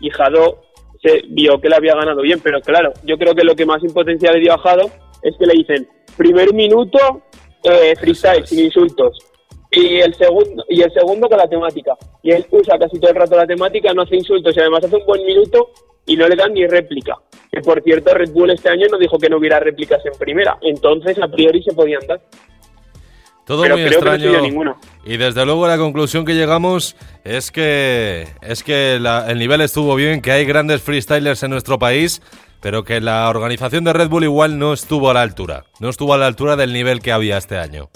[0.00, 0.62] Y Jado
[1.02, 2.40] se vio que la había ganado bien.
[2.40, 4.90] Pero claro, yo creo que lo que más impotencia le dio a Jado
[5.22, 7.22] es que le dicen, primer minuto,
[7.64, 9.18] eh, freestyle, sin insultos.
[9.70, 11.96] Y el segundo y el segundo con la temática.
[12.22, 14.96] Y él usa casi todo el rato la temática, no hace insultos y además hace
[14.96, 15.70] un buen minuto
[16.06, 17.14] y no le dan ni réplica.
[17.50, 20.56] Que por cierto, Red Bull este año no dijo que no hubiera réplicas en primera.
[20.62, 22.20] Entonces, a priori se podían dar.
[23.44, 24.32] Todo Pero muy creo que no extraño.
[24.32, 24.76] dio ninguno.
[25.04, 29.94] y desde luego la conclusión que llegamos es que es que la- el nivel estuvo
[29.94, 32.20] bien, que hay grandes freestylers en nuestro país,
[32.60, 35.64] pero que la organización de Red Bull igual no estuvo a la altura.
[35.78, 37.88] No estuvo a la altura del nivel que había este año.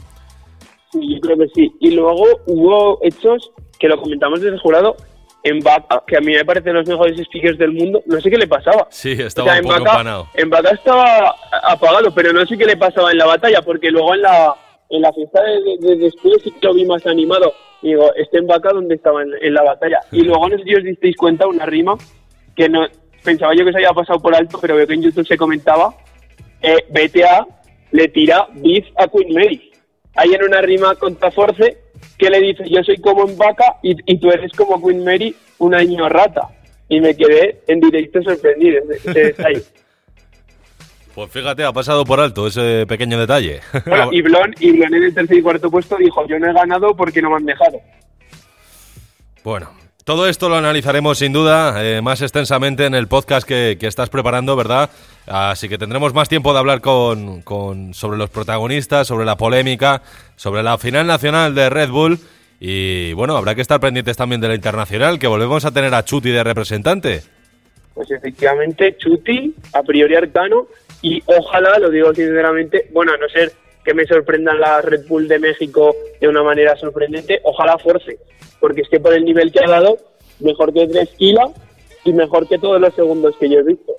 [0.92, 1.72] Sí, yo creo que sí.
[1.80, 4.94] Y luego hubo hechos que lo comentamos desde el jurado
[5.42, 8.02] en Vaca, que a mí me parecen los mejores speakers del mundo.
[8.06, 8.86] No sé qué le pasaba.
[8.90, 10.28] Sí, O estaba sea, un en poco Vaca, empanado.
[10.34, 14.14] en Vaca estaba apagado, pero no sé qué le pasaba en la batalla, porque luego
[14.14, 14.54] en la,
[14.90, 17.52] en la fiesta de, de- de después sí que lo vi más animado.
[17.82, 20.00] Y digo, este en Vaca donde estaba en, en la batalla.
[20.12, 21.94] Y luego no sé si os disteis cuenta una rima
[22.54, 22.86] que no
[23.24, 25.94] pensaba yo que se había pasado por alto, pero veo que en YouTube se comentaba.
[26.60, 27.46] Eh, BTA
[27.92, 29.72] le tira beef a Queen Mary.
[30.16, 31.78] hay en una rima contra Force
[32.20, 35.34] que le dice, yo soy como en vaca y, y tú eres como Queen Mary,
[35.58, 36.42] un año rata.
[36.88, 39.62] Y me quedé en directo sorprendido ese detalle.
[41.12, 43.60] Pues fíjate, ha pasado por alto ese pequeño detalle.
[43.84, 46.52] Bueno, y Blon, y Blon en el tercer y cuarto puesto dijo, yo no he
[46.52, 47.80] ganado porque no me han dejado.
[49.42, 49.72] Bueno,
[50.04, 54.08] todo esto lo analizaremos sin duda eh, más extensamente en el podcast que, que estás
[54.08, 54.88] preparando, ¿verdad?
[55.26, 60.02] Así que tendremos más tiempo de hablar con, con- sobre los protagonistas, sobre la polémica,
[60.36, 62.18] sobre la final nacional de Red Bull
[62.58, 66.04] y bueno, habrá que estar pendientes también de la internacional, que volvemos a tener a
[66.04, 67.22] Chuti de representante.
[67.94, 70.66] Pues efectivamente, Chuti, a priori Arcano,
[71.00, 73.52] y ojalá, lo digo sinceramente, bueno, a no ser
[73.84, 78.18] que me sorprendan la Red Bull de México de una manera sorprendente, ojalá Force,
[78.60, 79.96] porque es que por el nivel que ha dado,
[80.40, 81.48] mejor que Tresquila
[82.04, 83.92] y mejor que todos los segundos que yo he visto.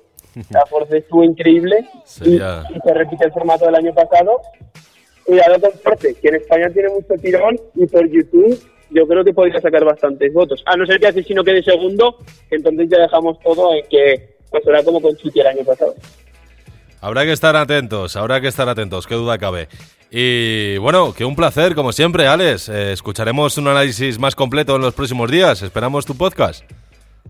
[0.50, 4.40] La Force estuvo increíble y, Sería- y se repite el formato del año pasado.
[5.24, 9.32] Cuidado con Force, que en España tiene mucho tirón y por YouTube yo creo que
[9.32, 10.62] podría sacar bastantes votos.
[10.66, 12.18] A no ser que Asesino quede segundo,
[12.50, 15.94] entonces ya dejamos todo en que pues será como con Chuti el año pasado.
[17.00, 19.68] Habrá que estar atentos, habrá que estar atentos, qué duda cabe.
[20.10, 22.68] Y bueno, que un placer, como siempre, Alex.
[22.68, 25.62] Eh, escucharemos un análisis más completo en los próximos días.
[25.62, 26.64] Esperamos tu podcast.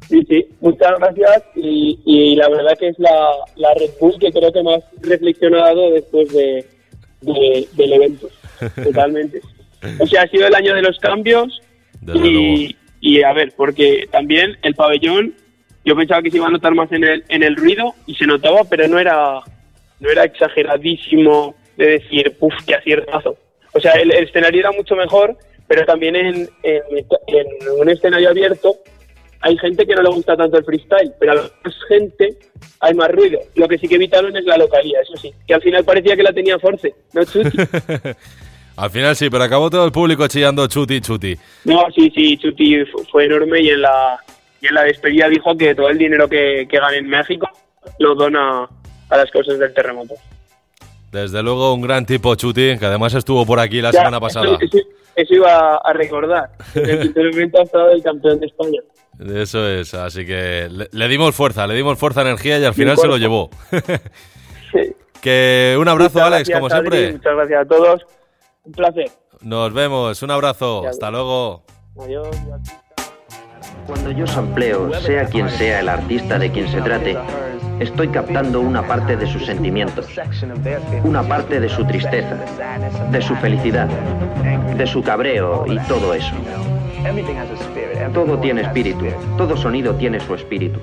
[0.09, 4.31] Sí, sí, muchas gracias y, y la verdad que es la, la Red Bull que
[4.33, 4.83] creo que más
[5.51, 6.65] dado después de,
[7.21, 8.29] de- del evento,
[8.83, 9.41] totalmente.
[10.01, 11.61] O sea, ha sido el año de los cambios
[12.29, 15.35] y, y a ver, porque también el pabellón,
[15.85, 18.27] yo pensaba que se iba a notar más en el, en el ruido y se
[18.27, 19.41] notaba, pero no era,
[20.01, 23.37] no era exageradísimo de decir, puff, qué aciertazo.
[23.75, 25.37] O sea, el, el escenario era mucho mejor,
[25.67, 26.83] pero también en, en,
[27.29, 27.47] en
[27.81, 28.77] un escenario abierto
[29.43, 32.39] hay gente que no le gusta tanto el freestyle, pero a más gente
[32.81, 33.39] hay más ruido.
[33.57, 36.23] Lo que sí que evitaron es la localía, eso sí, que al final parecía que
[36.23, 37.59] la tenía Force, no Chuti.
[38.75, 41.37] Al final sí, pero acabó todo el público chillando chuti, chuti.
[41.67, 44.19] No, sí, sí, Chuti fu- fue enorme y en la,
[44.63, 47.47] y en la despedida dijo que todo el dinero que, que gane en México
[47.99, 48.67] lo dona
[49.11, 50.15] a las causas del terremoto.
[51.13, 54.47] Desde luego un gran tipo chuti, que además estuvo por aquí la Ya, semana pasada.
[54.47, 56.49] Eso, eso- eso iba a recordar.
[56.75, 57.13] El
[57.55, 58.81] ha estado el campeón de España.
[59.19, 62.97] Eso es, así que le, le dimos fuerza, le dimos fuerza, energía y al final
[62.97, 63.51] se lo llevó.
[65.21, 67.13] que un abrazo, Muchas Alex, gracias, como Adri, siempre.
[67.13, 68.07] Muchas gracias a todos.
[68.65, 69.11] Un placer.
[69.41, 71.65] Nos vemos, un abrazo, hasta luego.
[72.01, 72.29] Adiós.
[73.87, 77.19] Cuando yo sampleo, sea quien sea el artista de quien se trate,
[77.81, 80.07] estoy captando una parte de sus sentimientos,
[81.03, 82.37] una parte de su tristeza,
[83.11, 83.89] de su felicidad,
[84.77, 86.35] de su cabreo y todo eso.
[88.11, 89.07] Todo tiene espíritu,
[89.39, 90.79] todo sonido tiene su espíritu.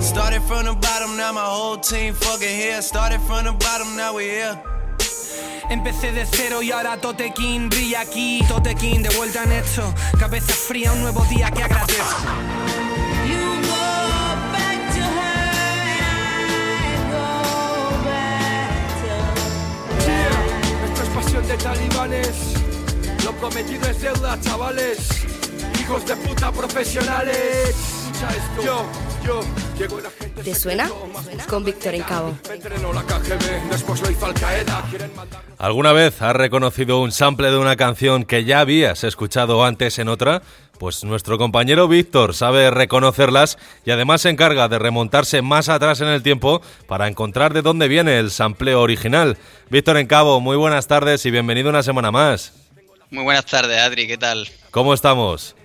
[0.00, 2.82] Started from the bottom, now my whole team fucking here.
[2.82, 4.58] Started from the bottom, now we here.
[5.70, 8.42] Empecé de cero y ahora Totequín brilla aquí.
[8.48, 9.82] Totequín de vuelta en esto.
[10.18, 12.04] Cabeza fría, un nuevo día que agradezco.
[20.84, 22.54] Esto es pasión de talibanes.
[23.24, 25.20] Lo prometido es deuda, chavales.
[25.90, 27.68] Hijos de puta profesionales.
[27.68, 28.62] Escucha esto.
[28.62, 28.86] Yo,
[29.26, 29.40] yo,
[29.76, 30.40] llego la gente.
[30.40, 30.88] ¿Te suena?
[31.48, 32.32] Con Víctor en Cabo.
[35.58, 40.06] ¿Alguna vez has reconocido un sample de una canción que ya habías escuchado antes en
[40.06, 40.42] otra?
[40.78, 46.06] Pues nuestro compañero Víctor sabe reconocerlas y además se encarga de remontarse más atrás en
[46.06, 49.38] el tiempo para encontrar de dónde viene el sampleo original.
[49.70, 52.52] Víctor en Cabo, muy buenas tardes y bienvenido una semana más.
[53.10, 54.48] Muy buenas tardes, Adri, ¿qué tal?
[54.70, 55.56] ¿Cómo estamos?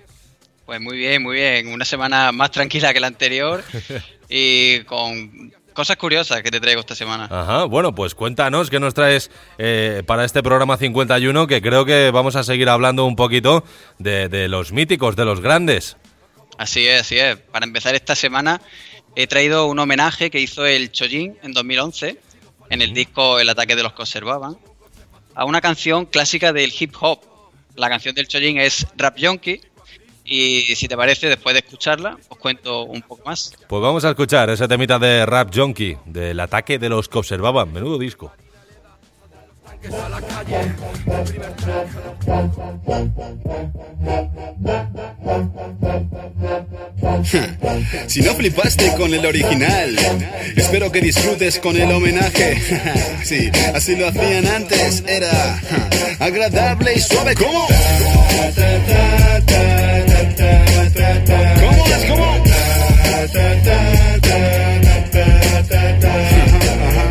[0.65, 1.67] Pues muy bien, muy bien.
[1.67, 3.63] Una semana más tranquila que la anterior
[4.29, 7.27] y con cosas curiosas que te traigo esta semana.
[7.29, 12.09] Ajá, bueno, pues cuéntanos qué nos traes eh, para este programa 51, que creo que
[12.11, 13.63] vamos a seguir hablando un poquito
[13.99, 15.97] de, de los míticos, de los grandes.
[16.57, 17.37] Así es, así es.
[17.37, 18.61] Para empezar esta semana
[19.15, 22.17] he traído un homenaje que hizo el Chojin en 2011
[22.69, 24.57] en el disco El ataque de los conservaban
[25.35, 27.19] a una canción clásica del hip hop.
[27.75, 29.61] La canción del Chojin es Rap Yonki
[30.25, 33.53] y si te parece, después de escucharla, os cuento un poco más.
[33.67, 37.71] Pues vamos a escuchar ese temita de Rap Junkie, del ataque de los que observaban.
[37.71, 38.31] Menudo disco.
[40.03, 40.73] a la calle.
[48.07, 49.95] Si no flipaste con el original,
[50.55, 52.61] espero que disfrutes con el homenaje.
[53.25, 55.59] Sí, así lo hacían antes, era
[56.19, 57.33] agradable y suave.
[57.33, 57.67] ¿Cómo?
[60.35, 62.05] ¿Cómo es?
[62.09, 62.43] ¿Cómo?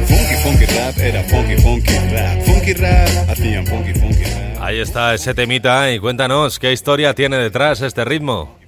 [0.06, 2.42] Funky, funky rap, era funky, funky rap.
[2.42, 4.62] Funky rap, hacían funky, funky rap.
[4.62, 8.58] Ahí está ese temita y cuéntanos, ¿qué historia tiene detrás este ritmo?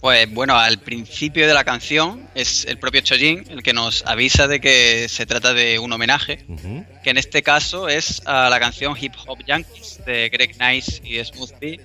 [0.00, 4.46] Pues bueno, al principio de la canción es el propio Chojin el que nos avisa
[4.46, 6.44] de que se trata de un homenaje,
[7.02, 11.22] que en este caso es a la canción Hip Hop Yankees de Greg Nice y
[11.24, 11.80] Smooth B,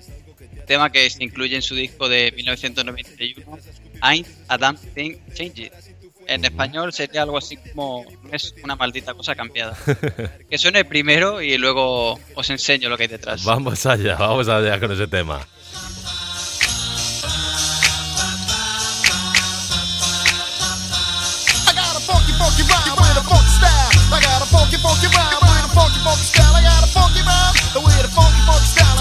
[0.64, 3.58] tema que se incluye en su disco de 1991,
[4.00, 5.72] Ain't a Damn Thing Changed.
[6.26, 9.76] En español sería algo así como es una maldita cosa cambiada.
[10.50, 13.44] que suene primero y luego os enseño lo que hay detrás.
[13.44, 15.46] Vamos allá, vamos allá con ese tema.
[23.64, 23.90] a.
[24.14, 26.54] I got a funky, funky rhyme with a funky, funky style.
[26.54, 27.52] I got a funky rhyme
[27.82, 28.93] with a funky, funky style.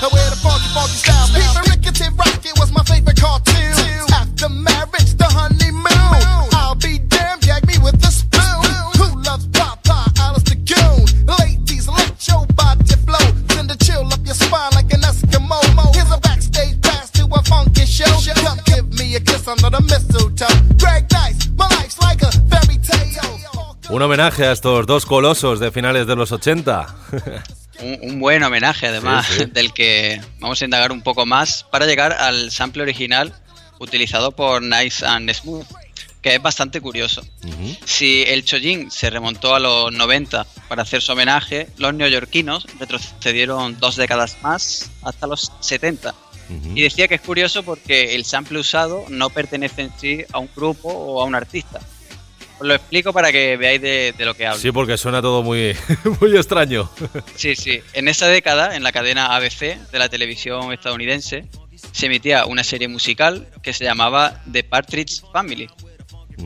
[0.00, 1.28] I got a funky funky, funky style.
[1.34, 3.74] Peter Rickety Rocket was my favorite cartoon.
[4.12, 6.48] After marriage, the honeymoon.
[6.54, 8.62] I'll be damned, gag me with a spoon.
[8.98, 10.10] Who loves Papa?
[10.18, 11.02] Alice the Goon.
[11.38, 13.26] Ladies, let your body flow.
[13.54, 15.60] Send a chill up your spine like an Eskimo.
[15.94, 18.10] Here's a backstage pass to a funky show.
[18.42, 20.46] Come give me a kiss under the mistletoe.
[20.78, 23.40] Greg Nice, my life's like a fairy tale.
[23.90, 26.86] Un homenaje a estos dos colosos de finales de los 80.
[27.80, 29.44] Un, un buen homenaje además, Sí, sí.
[29.52, 33.32] del que vamos a indagar un poco más para llegar al sample original
[33.78, 35.66] utilizado por Nice and Smooth,
[36.20, 37.22] que es bastante curioso.
[37.84, 43.78] Si el Chojin se remontó a los 90 para hacer su homenaje, los neoyorquinos retrocedieron
[43.78, 46.14] dos décadas más hasta los 70.
[46.74, 50.48] Y decía que es curioso porque el sample usado no pertenece en sí a un
[50.56, 51.78] grupo o a un artista.
[52.60, 54.60] Os lo explico para que veáis de, de lo que hablo.
[54.60, 55.76] Sí, porque suena todo muy,
[56.20, 56.90] muy extraño.
[57.36, 57.80] Sí, sí.
[57.92, 61.46] En esa década, en la cadena ABC de la televisión estadounidense,
[61.92, 65.68] se emitía una serie musical que se llamaba The Partridge Family,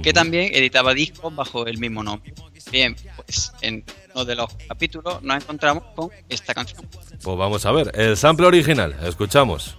[0.02, 2.34] que también editaba discos bajo el mismo nombre.
[2.70, 3.84] Bien, pues en
[4.14, 6.86] uno de los capítulos nos encontramos con esta canción.
[7.22, 9.76] Pues vamos a ver, el sample original, escuchamos.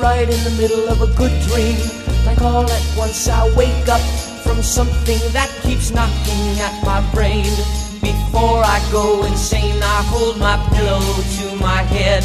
[0.00, 1.78] Right in the middle of a good dream.
[2.24, 4.00] Like all at once I wake up
[4.42, 7.50] from something that keeps knocking at my brain.
[8.00, 11.00] Before I go insane, I hold my pillow
[11.38, 12.24] to my head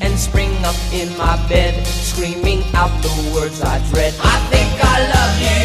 [0.00, 4.14] and spring up in my bed, screaming out the words I dread.
[4.22, 5.60] I think I love you.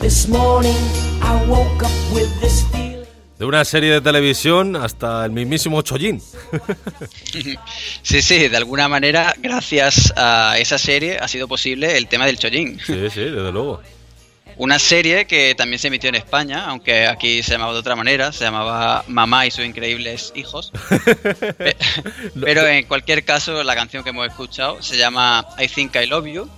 [0.00, 0.82] This morning
[1.22, 2.81] I woke up with this feeling.
[3.42, 6.22] De una serie de televisión hasta el mismísimo Chojin.
[8.04, 12.38] Sí, sí, de alguna manera, gracias a esa serie ha sido posible el tema del
[12.38, 12.78] Chojin.
[12.78, 13.82] Sí, sí, desde luego.
[14.58, 18.30] Una serie que también se emitió en España, aunque aquí se llamaba de otra manera,
[18.30, 20.70] se llamaba Mamá y sus increíbles hijos.
[21.58, 21.76] Pe-
[22.40, 26.26] Pero en cualquier caso, la canción que hemos escuchado se llama I Think I Love
[26.26, 26.48] You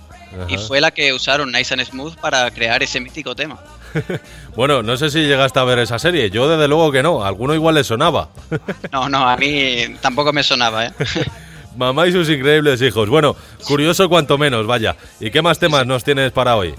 [0.49, 3.59] y fue la que usaron Nice and Smooth para crear ese mítico tema.
[4.55, 6.29] Bueno, no sé si llegaste a ver esa serie.
[6.29, 7.23] Yo desde luego que no.
[7.23, 8.29] A alguno igual le sonaba.
[8.91, 10.91] No, no, a mí tampoco me sonaba, ¿eh?
[11.77, 13.09] Mamá y sus increíbles hijos.
[13.09, 13.35] Bueno,
[13.65, 14.95] curioso cuanto menos, vaya.
[15.19, 16.73] ¿Y qué más temas nos tienes para hoy?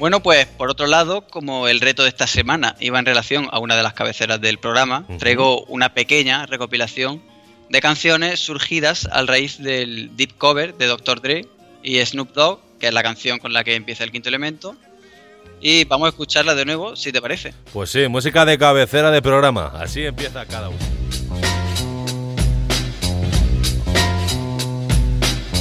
[0.00, 3.58] Bueno, pues por otro lado, como el reto de esta semana iba en relación a
[3.58, 7.22] una de las cabeceras del programa, traigo una pequeña recopilación
[7.68, 11.20] de canciones surgidas al raíz del deep cover de Dr.
[11.20, 11.46] Dre
[11.82, 14.74] y Snoop Dogg, que es la canción con la que empieza el quinto elemento.
[15.64, 17.54] Y vamos a escucharla de nuevo, si te parece.
[17.72, 19.72] Pues sí, música de cabecera de programa.
[19.78, 20.78] Así empieza cada uno.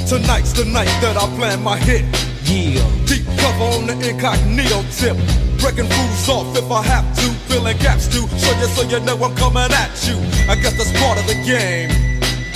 [0.09, 2.03] Tonight's the night that I plan my hit.
[2.43, 2.83] Yeah.
[3.05, 5.15] Deep cover on the incognito tip.
[5.61, 7.29] Breaking fools off if I have to.
[7.47, 8.27] Filling gaps too.
[8.27, 10.17] So you so you know I'm coming at you.
[10.49, 12.10] I guess that's part of the game.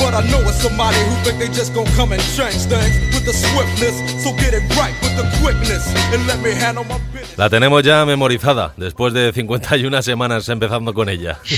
[0.06, 3.26] But I know it's somebody who think they just gonna come and change things with
[3.26, 3.96] the swiftness.
[4.24, 5.84] So get it right with the quickness
[6.14, 7.36] and let me handle my business.
[7.40, 11.40] La tenemos ya memorizada, después de 51 semanas empezando con ella.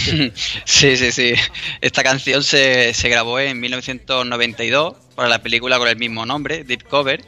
[0.66, 1.34] Sí, sí, sí.
[1.82, 6.84] Esta canción se, se grabó en 1992 para la película con el mismo nombre, Deep
[6.88, 7.26] Cover,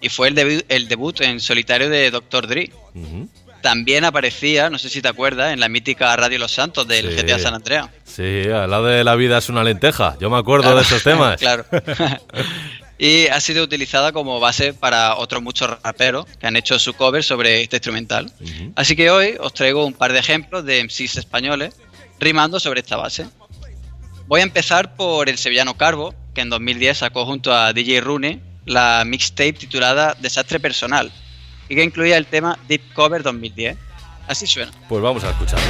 [0.00, 2.46] y fue el, debu- el debut en solitario de Dr.
[2.46, 2.72] Dre.
[3.62, 7.22] También aparecía, no sé si te acuerdas, en la mítica Radio Los Santos del Sí.
[7.22, 7.88] GTA San Andreas.
[8.04, 10.16] Sí, al lado de la vida es una lenteja.
[10.20, 11.36] Yo me acuerdo de esos temas.
[11.40, 11.64] claro.
[12.98, 17.22] y ha sido utilizada como base para otros muchos raperos que han hecho su cover
[17.22, 18.32] sobre este instrumental.
[18.74, 21.74] Así que hoy os traigo un par de ejemplos de MCs españoles
[22.18, 23.26] rimando sobre esta base.
[24.26, 28.40] Voy a empezar por el sevillano Carbo, que en 2010 sacó junto a DJ Rune
[28.66, 31.10] la mixtape titulada Desastre Personal
[31.72, 33.78] y que incluía el tema Deep Cover 2010.
[34.28, 34.70] Así suena.
[34.90, 35.64] Pues vamos a escucharla.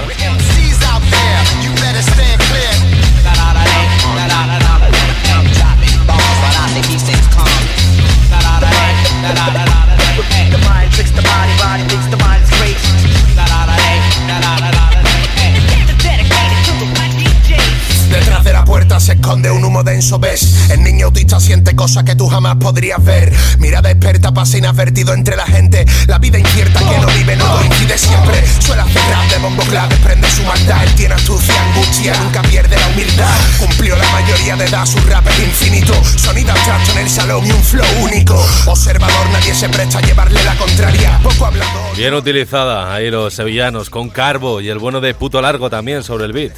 [18.13, 20.71] Detrás de la puerta se esconde un humo denso, ves.
[20.71, 23.33] El niño autista siente cosas que tú jamás podrías ver.
[23.59, 25.87] Mirada experta pasa inadvertido entre la gente.
[26.07, 28.45] La vida incierta que no vive no coincide siempre.
[28.61, 30.85] Suele hacer rap de bombo clave, prende su maldad.
[30.85, 33.35] Él tiene astucia, angustia, nunca pierde la humildad.
[33.59, 35.95] Cumplió la mayoría de edad, su rap es infinito.
[36.05, 38.35] Sonido abstracto en el salón y un flow único.
[38.67, 41.19] Observador, nadie se presta a llevarle la contraria.
[41.23, 41.97] Poco hablador.
[41.97, 46.27] Bien utilizada ahí los sevillanos, con Carbo y el bueno de puto largo también sobre
[46.27, 46.53] el beat.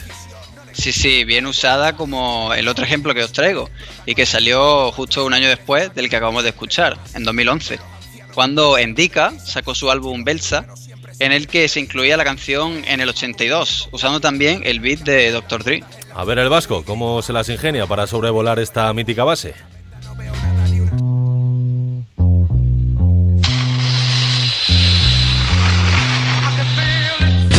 [0.74, 3.70] Sí, sí, bien usada como el otro ejemplo que os traigo
[4.06, 7.78] y que salió justo un año después del que acabamos de escuchar, en 2011,
[8.34, 10.66] cuando Endika sacó su álbum Belsa,
[11.20, 15.30] en el que se incluía la canción en el 82, usando también el beat de
[15.30, 15.62] Dr.
[15.62, 15.84] Dre.
[16.12, 19.54] A ver el vasco, ¿cómo se las ingenia para sobrevolar esta mítica base?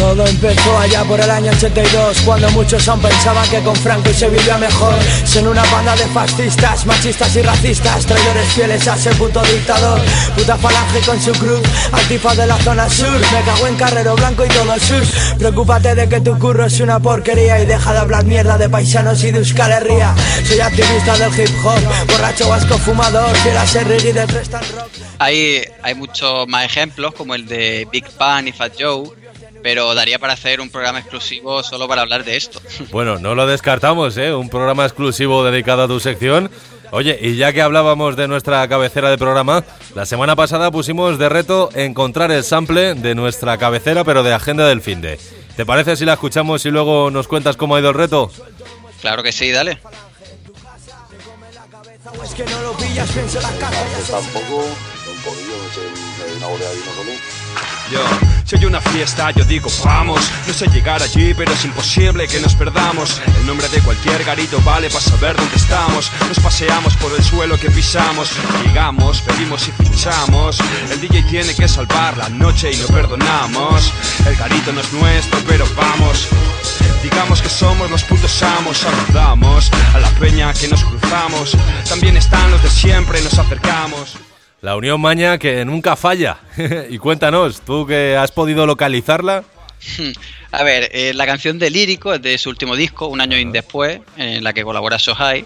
[0.06, 4.30] Todo empezó allá por el año 82 Cuando muchos aún pensaban que con Franco se
[4.30, 4.93] vivía mejor.
[5.26, 9.99] Son una banda de fascistas, machistas y racistas Traidores fieles a ese puto dictador.
[10.38, 11.60] Puta falange con su cruz
[11.91, 13.20] Antifa de la zona sur.
[13.20, 16.99] Me cago en Carrero Blanco y todos sus Preocúpate de que tu curro es una
[16.99, 20.14] porquería Y deja de hablar mierda de paisanos y de Euskal Herria.
[20.47, 24.91] Soy activista del hip hop Borracho vasco fumador Fiel a ser reggae de Rock.
[25.18, 29.10] Hay, hay muchos más ejemplos como el de Big Pan y Fat Joe,
[29.66, 32.61] pero daría para hacer un programa exclusivo solo para hablar de esto.
[32.91, 34.32] Bueno, no lo descartamos, ¿eh?
[34.32, 36.51] Un programa exclusivo dedicado a tu sección.
[36.91, 39.63] Oye, y ya que hablábamos de nuestra cabecera de programa,
[39.95, 44.68] la semana pasada pusimos de reto encontrar el sample de nuestra cabecera, pero de agenda
[44.68, 45.20] del fin de.
[45.55, 48.32] ¿Te parece si la escuchamos y luego nos cuentas cómo ha ido el reto?
[49.01, 49.80] Claro que sí, dale.
[52.24, 55.82] Es que no lo pillas, pienso las cartas Tampoco, un poquillo, no sé,
[56.38, 56.47] una
[57.92, 58.00] Yo,
[58.46, 60.32] si hay una fiesta, yo digo vamos.
[60.48, 63.22] No sé llegar allí, pero es imposible que nos perdamos.
[63.40, 66.12] El nombre de cualquier garito vale para saber dónde estamos.
[66.28, 68.32] Nos paseamos por el suelo que pisamos.
[68.66, 70.60] Llegamos, pedimos y fichamos.
[70.90, 73.94] El DJ tiene que salvar la noche y lo perdonamos.
[74.26, 76.28] El garito no es nuestro, pero vamos.
[77.04, 81.56] Digamos que somos los putos amos, saludamos a la peña que nos cruzamos.
[81.88, 84.18] También están los de siempre, nos acercamos.
[84.66, 86.39] La Unión Maña que nunca falla.
[86.89, 89.43] y cuéntanos, tú que has podido localizarla.
[90.51, 93.99] A ver, eh, la canción de Lírico es de su último disco, un año después,
[94.18, 95.45] en la que colabora Sohai,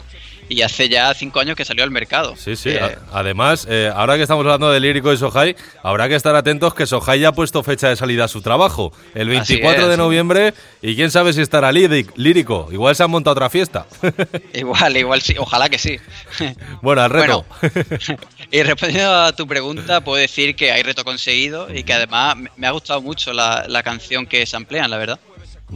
[0.50, 2.36] y hace ya cinco años que salió al mercado.
[2.36, 2.70] Sí, sí.
[2.72, 6.74] Eh, Además, eh, ahora que estamos hablando de Lírico y Sohai, habrá que estar atentos
[6.74, 9.98] que Sohai ya ha puesto fecha de salida a su trabajo, el Así 24 de
[9.98, 12.68] noviembre, y quién sabe si estará líric- Lírico.
[12.72, 13.86] Igual se han montado otra fiesta.
[14.54, 15.98] igual, igual sí, ojalá que sí.
[16.82, 17.46] bueno, al reto.
[18.52, 22.66] Y respondiendo a tu pregunta, puedo decir que hay reto conseguido y que además me-
[22.68, 25.20] ha gustado mucho la, la canción que se emplean, la verdad.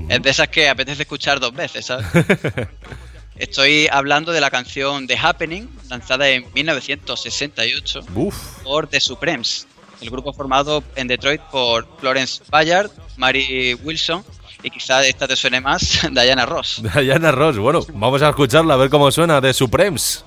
[0.09, 2.05] Es de esas que apetece escuchar dos veces, ¿sabes?
[3.43, 8.35] Estoy hablando de la canción The Happening, lanzada en 1968 Uf.
[8.63, 9.67] por The Supremes,
[9.99, 14.23] el grupo formado en Detroit por Florence Bayard, Mary Wilson
[14.63, 16.81] y quizá esta te suene más, Diana Ross.
[16.95, 20.23] Diana Ross, bueno, vamos a escucharla a ver cómo suena de Supremes.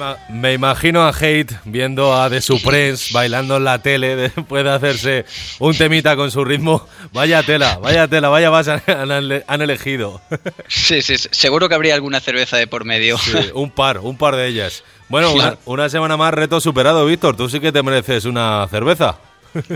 [0.00, 4.64] Me, ima- me imagino a Hate viendo a The Supremes bailando en la tele después
[4.64, 5.24] de hacerse
[5.58, 6.88] un temita con su ritmo.
[7.12, 10.22] Vaya tela, vaya tela, vaya base han, han- elegido.
[10.68, 13.18] Sí, sí, seguro que habría alguna cerveza de por medio.
[13.18, 14.84] Sí, un par, un par de ellas.
[15.10, 15.34] Bueno,
[15.66, 17.36] una semana más, reto superado, Víctor.
[17.36, 19.18] Tú sí que te mereces una cerveza.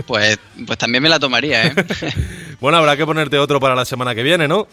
[0.07, 1.75] Pues, pues también me la tomaría, ¿eh?
[2.61, 4.67] Bueno, habrá que ponerte otro para la semana que viene, ¿no?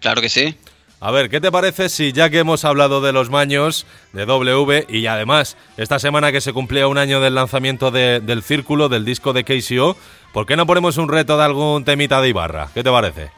[0.00, 0.56] Claro que sí.
[0.98, 4.86] A ver, ¿qué te parece si ya que hemos hablado de los maños, de W,
[4.88, 9.04] y además esta semana que se cumplía un año del lanzamiento de- del Círculo, del
[9.04, 9.96] disco de KCO,
[10.32, 12.70] ¿por qué no ponemos un reto de algún temita de Ibarra?
[12.72, 13.30] ¿Qué te parece?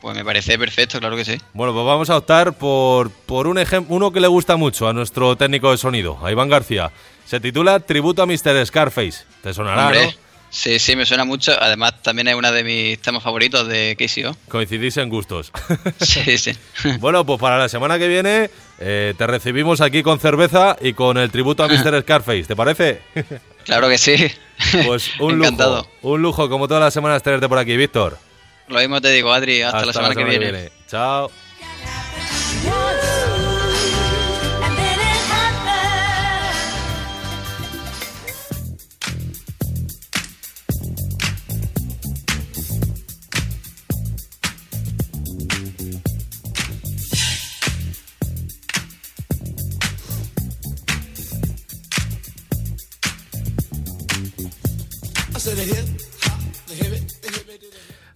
[0.00, 1.40] Pues me parece perfecto, claro que sí.
[1.54, 4.92] Bueno, pues vamos a optar por, por un ejemplo, uno que le gusta mucho a
[4.92, 6.90] nuestro técnico de sonido, a Iván García.
[7.24, 8.66] Se titula Tributo a Mr.
[8.66, 9.24] Scarface.
[9.42, 10.12] ¿Te sonará, Hombre, no?
[10.54, 11.52] Sí, sí, me suena mucho.
[11.60, 14.36] Además, también es uno de mis temas favoritos de KCO.
[14.48, 15.50] Coincidís en gustos.
[16.00, 16.52] Sí, sí.
[17.00, 21.18] bueno, pues para la semana que viene eh, te recibimos aquí con cerveza y con
[21.18, 22.02] el tributo a Mr.
[22.02, 23.02] Scarface, ¿te parece?
[23.64, 24.14] Claro que sí.
[24.86, 25.78] Pues un Encantado.
[25.78, 28.16] lujo, un lujo como todas las semanas tenerte por aquí, Víctor.
[28.68, 29.62] Lo mismo te digo, Adri.
[29.62, 30.70] Hasta, la semana, que viene.
[30.88, 31.32] Chao.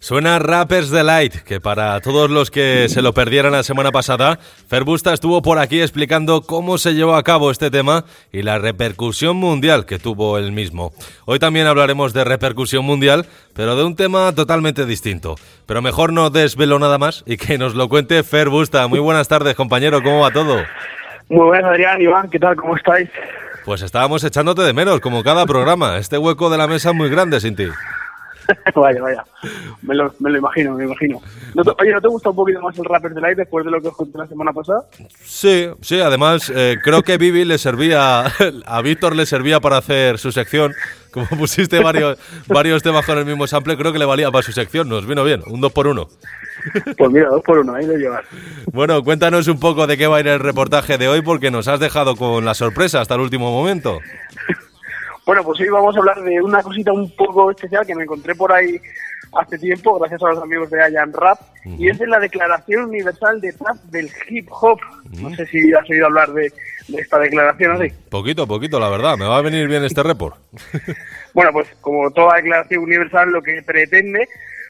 [0.08, 5.12] Suena Rappers Delight, que para todos los que se lo perdieran la semana pasada, Ferbusta
[5.12, 9.84] estuvo por aquí explicando cómo se llevó a cabo este tema y la repercusión mundial
[9.84, 10.94] que tuvo el mismo.
[11.26, 15.34] Hoy también hablaremos de repercusión mundial, pero de un tema totalmente distinto.
[15.66, 18.86] Pero mejor no desvelo nada más y que nos lo cuente Ferbusta.
[18.86, 20.56] Muy buenas tardes, compañero, ¿cómo va todo?
[21.28, 22.56] Muy buenas, Adrián, Iván, ¿qué tal?
[22.56, 23.10] ¿Cómo estáis?
[23.66, 25.98] Pues estábamos echándote de menos, como cada programa.
[25.98, 27.66] Este hueco de la mesa es muy grande sin ti.
[28.74, 29.24] vaya, vaya.
[29.82, 31.20] Me lo, me lo imagino, me lo imagino.
[31.54, 33.80] ¿No te- oye, ¿no te gusta un poquito más el Rapper Delight después de lo
[33.80, 34.82] que os conté la semana pasada?
[35.22, 38.24] Sí, sí, además eh, creo que Vivi le servía,
[38.66, 40.74] a Víctor le servía para hacer su sección.
[41.10, 42.18] Como pusiste varios,
[42.48, 45.24] varios temas con el mismo sample, creo que le valía para su sección, nos vino
[45.24, 46.08] bien, un dos por uno.
[46.98, 48.24] Pues mira, dos por uno, ahí lo llevas.
[48.72, 51.66] Bueno, cuéntanos un poco de qué va a ir el reportaje de hoy, porque nos
[51.66, 54.00] has dejado con la sorpresa hasta el último momento.
[55.28, 58.34] Bueno, pues hoy vamos a hablar de una cosita un poco especial que me encontré
[58.34, 58.80] por ahí
[59.38, 63.38] hace tiempo, gracias a los amigos de Ayan Rap, y es de la Declaración Universal
[63.42, 64.78] de Paz del Hip Hop.
[65.20, 66.50] No sé si has oído hablar de,
[66.88, 67.92] de esta declaración así.
[68.08, 70.36] Poquito, poquito, la verdad, me va a venir bien este report.
[71.34, 74.26] Bueno, pues como toda declaración universal, lo que pretende,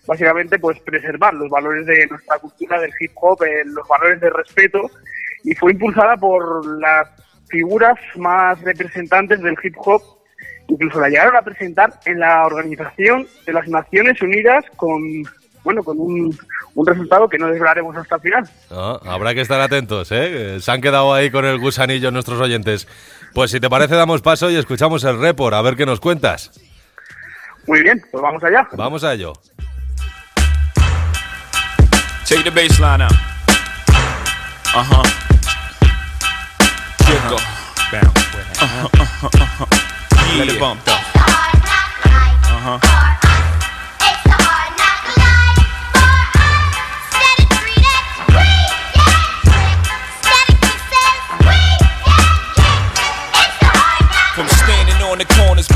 [0.09, 4.31] básicamente, pues preservar los valores de nuestra cultura del hip hop, eh, los valores de
[4.31, 4.91] respeto,
[5.45, 7.09] y fue impulsada por las
[7.49, 10.18] figuras más representantes del hip hop,
[10.69, 15.01] incluso la llegaron a presentar en la Organización de las Naciones Unidas con,
[15.64, 16.39] bueno, con un,
[16.75, 18.49] un resultado que no desvelaremos hasta el final.
[18.71, 20.55] Ah, habrá que estar atentos, ¿eh?
[20.55, 22.87] Que Se han quedado ahí con el gusanillo nuestros oyentes.
[23.35, 26.51] Pues si te parece, damos paso y escuchamos el report, a ver qué nos cuentas.
[27.66, 28.66] Muy bien, pues vamos allá.
[28.73, 29.33] Vamos a ello.
[32.27, 33.12] Take the bass line out.
[34.75, 35.03] Uh huh.
[40.29, 40.37] Jiggle.
[40.37, 40.37] Bounce.
[40.37, 40.37] Uh-huh, uh-huh, uh-huh.
[40.37, 40.93] Let it bump though.
[40.93, 42.79] Uh huh.
[54.35, 55.66] From standing on the corners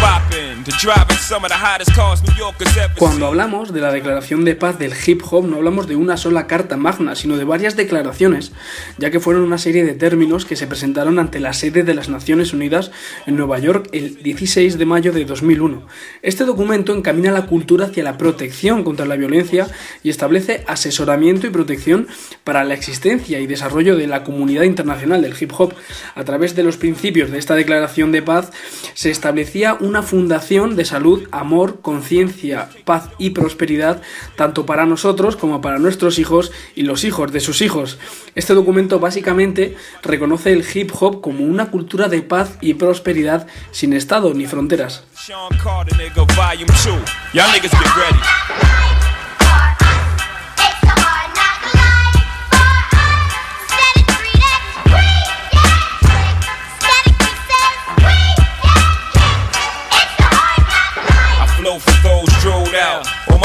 [2.97, 6.47] Cuando hablamos de la declaración de paz del hip hop, no hablamos de una sola
[6.47, 8.53] carta magna, sino de varias declaraciones,
[8.97, 12.09] ya que fueron una serie de términos que se presentaron ante la sede de las
[12.09, 12.93] Naciones Unidas
[13.27, 15.85] en Nueva York el 16 de mayo de 2001.
[16.23, 19.67] Este documento encamina la cultura hacia la protección contra la violencia
[20.05, 22.07] y establece asesoramiento y protección
[22.45, 25.75] para la existencia y desarrollo de la comunidad internacional del hip hop.
[26.15, 28.53] A través de los principios de esta declaración de paz
[28.95, 34.03] se establecía una fundación de salud, amor, conciencia, paz y prosperidad
[34.37, 37.99] tanto para nosotros como para nuestros hijos y los hijos de sus hijos.
[38.35, 43.95] Este documento básicamente reconoce el hip hop como una cultura de paz y prosperidad sin
[43.95, 45.05] estado ni fronteras.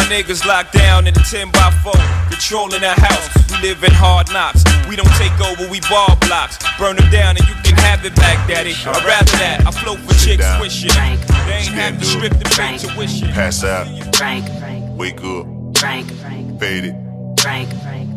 [0.08, 1.93] Niggas locked down in a 10 by 4,
[2.30, 3.28] controlling the house.
[3.51, 4.64] We live in hard knocks.
[4.88, 6.58] We don't take over, we ball blocks.
[6.80, 8.72] Burn them down and you can have it back, daddy.
[8.72, 9.66] I'd rather that.
[9.68, 10.62] I flow for chicks down.
[10.62, 10.89] wishing.
[10.89, 13.30] They ain't have to strip to pay tuition.
[13.30, 13.88] Pass out.
[14.97, 15.45] Wake up.
[16.60, 16.95] Fade it.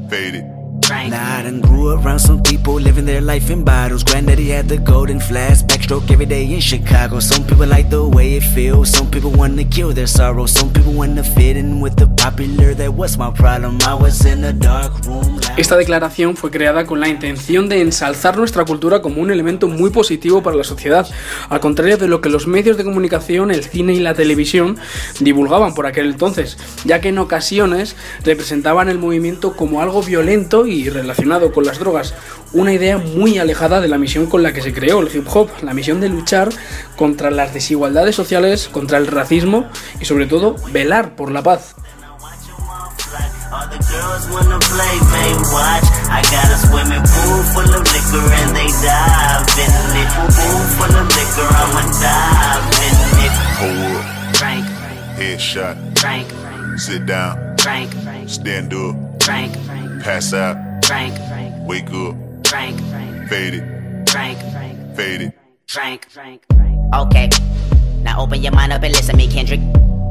[0.08, 1.10] Fade it.
[1.10, 4.04] Nah, I done grew around some people living their life in bottles.
[4.04, 7.20] Granddaddy had the golden flask, backstroke every day in Chicago.
[7.20, 8.90] Some people like the way it feels.
[8.90, 10.46] Some people wanna kill their sorrow.
[10.46, 12.74] Some people wanna fit in with the popular.
[12.74, 13.78] That was my problem.
[13.86, 15.40] I was in a dark room.
[15.56, 19.90] Esta declaración fue creada con la intención de ensalzar nuestra cultura como un elemento muy
[19.90, 21.06] positivo para la sociedad,
[21.48, 24.76] al contrario de lo que los medios de comunicación, el cine y la televisión
[25.18, 30.69] divulgaban por aquel entonces, ya que en ocasiones representaban el movimiento como algo violento y
[30.70, 32.14] y relacionado con las drogas,
[32.52, 35.50] una idea muy alejada de la misión con la que se creó el hip hop,
[35.62, 36.48] la misión de luchar
[36.96, 39.66] contra las desigualdades sociales, contra el racismo
[40.00, 41.74] y sobre todo velar por la paz.
[60.00, 60.56] Pass out.
[60.82, 61.14] drink,
[61.68, 62.16] Wake up.
[62.42, 62.78] drink,
[63.28, 64.04] Fade it.
[64.06, 64.38] drink,
[64.96, 65.34] Fade it.
[65.66, 66.06] drink.
[66.94, 67.28] Okay,
[68.02, 69.60] now open your mind up and listen to me, Kendrick.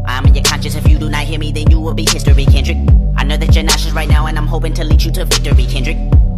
[0.08, 0.76] I'm in your conscience.
[0.76, 2.78] If you do not hear me, then you will be history, Kendrick.
[3.18, 5.66] I know that you're nauseous right now, and I'm hoping to lead you to victory,
[5.66, 5.98] Kendrick.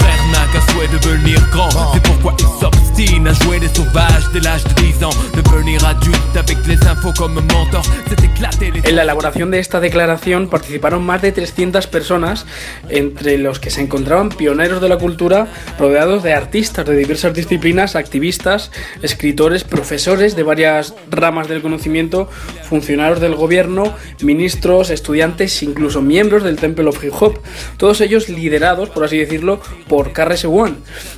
[0.70, 5.10] souhait devenir grand, c'est pourquoi il s'observe les sauvages dès l'âge de 10 ans.
[5.34, 7.82] Devenir adulte avec les infos comme mentor.
[8.08, 8.80] C'est éclater les...
[8.88, 12.46] En la elaboración de esta declaración participaron más de 300 personas,
[12.88, 15.46] entre los que se encontraban pioneros de la cultura,
[15.78, 18.70] rodeados de artistas de diversas disciplinas, activistas,
[19.02, 22.28] escritores, profesores de varias ramas del conocimiento,
[22.68, 27.38] funcionarios del gobierno, ministros, estudiantes, incluso miembros del Temple of Hip Hop,
[27.76, 30.74] todos ellos liderados, por así decirlo, por KRS One,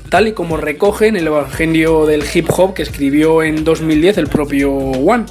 [0.08, 4.26] tal y como recoge en el Evangelio del Hip Hop que escribió en 2010 el
[4.26, 5.24] propio One.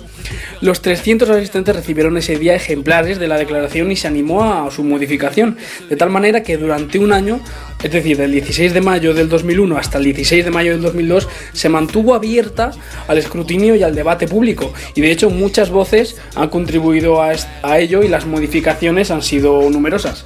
[0.62, 4.84] Los 300 asistentes recibieron ese día ejemplares de la declaración y se animó a su
[4.84, 5.58] modificación,
[5.90, 7.40] de tal manera que durante un año,
[7.84, 11.30] es decir, del 16 de mayo del 2001 hasta el 16 de mayo del 2002,
[11.54, 12.72] se mantuvo abierta
[13.08, 14.74] al escrutinio y al debate público.
[14.96, 19.70] Y de hecho muchas voces han contribuido a, a ello y las modificaciones han sido
[19.70, 20.26] numerosas.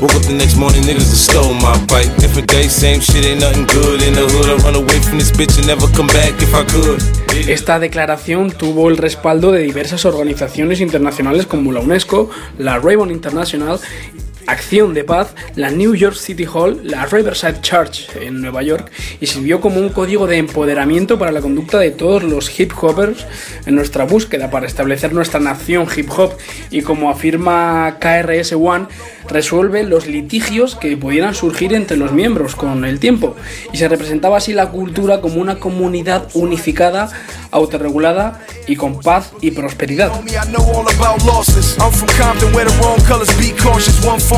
[0.00, 2.08] Woke up the next morning, niggas have stole my bike.
[2.16, 4.48] Different day, same shit, ain't nothing good in the hood.
[4.48, 7.02] I run away from this bitch and never come back if I could.
[7.46, 13.78] Esta declaración tuvo el respaldo de diversas organizaciones internacionales como la UNESCO, la Raven International,
[14.50, 18.90] Acción de Paz, la New York City Hall, la Riverside Church en Nueva York
[19.20, 23.26] y sirvió como un código de empoderamiento para la conducta de todos los hip hoppers
[23.66, 26.32] en nuestra búsqueda para establecer nuestra nación hip hop.
[26.70, 28.86] Y como afirma KRS One
[29.28, 33.36] resuelve los litigios que pudieran surgir entre los miembros con el tiempo.
[33.72, 37.10] Y se representaba así la cultura como una comunidad unificada,
[37.52, 40.12] autorregulada y con paz y prosperidad.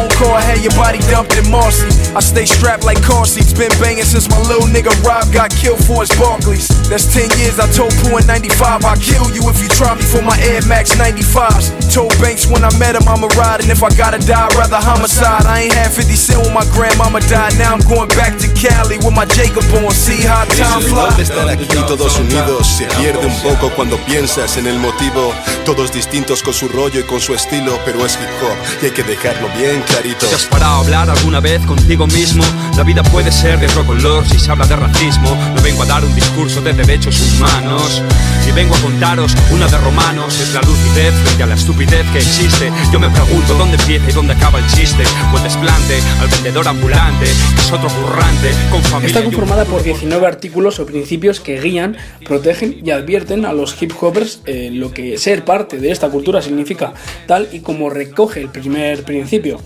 [0.03, 1.87] Phone call, had your body dumped in Marcy.
[2.11, 3.53] I stay strapped like car seats.
[3.53, 6.67] Been banging since my little nigga Rob got killed for his Barclays.
[6.91, 7.63] That's 10 years.
[7.63, 10.59] I told Pooh in 95, I'll kill you if you try me for my Air
[10.67, 11.71] Max 95s.
[11.93, 13.63] Told Banks when I met him, I'ma ride.
[13.63, 15.47] And if I gotta die, I'd rather homicide.
[15.47, 17.55] I ain't had 50 cent when my grandmama died.
[17.59, 19.95] Now I'm going back to Cali with my Jacob on.
[19.95, 21.17] See how time flies.
[21.17, 25.33] de estar aquí todos unidos se pierde un poco cuando piensas en el motivo.
[25.65, 28.91] Todos distintos con su rollo y con su estilo, pero es hip hop y hay
[28.91, 30.27] que dejarlo bien clarito.
[30.27, 32.43] ¿Te has parado a hablar alguna vez contigo mismo?
[32.77, 35.37] La vida puede ser de otro color si se habla de racismo.
[35.55, 38.03] No vengo a dar un discurso de derechos humanos.
[38.43, 42.05] Y que vengo a contaros una de romanos es la lucidez frente a la estupidez
[42.13, 42.73] que existe.
[42.93, 45.05] Yo me pregunto dónde empieza y dónde acaba el chiste.
[45.33, 49.09] O el desplante al vendedor ambulante, que es otro currante con familia.
[49.09, 53.93] Está conformada por 19 artículos o principios que guían, protegen y advierten a los hip
[54.01, 56.95] hoppers eh, lo que ser parte de esta cultura significa,
[57.27, 59.61] tal y como recoge el primer principio.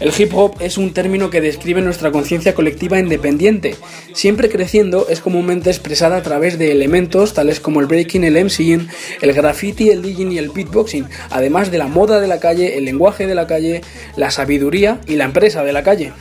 [0.00, 3.76] El hip hop es un término que describe nuestra conciencia colectiva independiente.
[4.12, 8.88] Siempre creciendo es comúnmente expresada a través de elementos tales como el breaking, el MCing,
[9.20, 12.84] el graffiti, el DJing y el beatboxing, además de la moda de la calle, el
[12.84, 13.82] lenguaje de la calle,
[14.16, 16.12] la sabiduría y la empresa de la calle.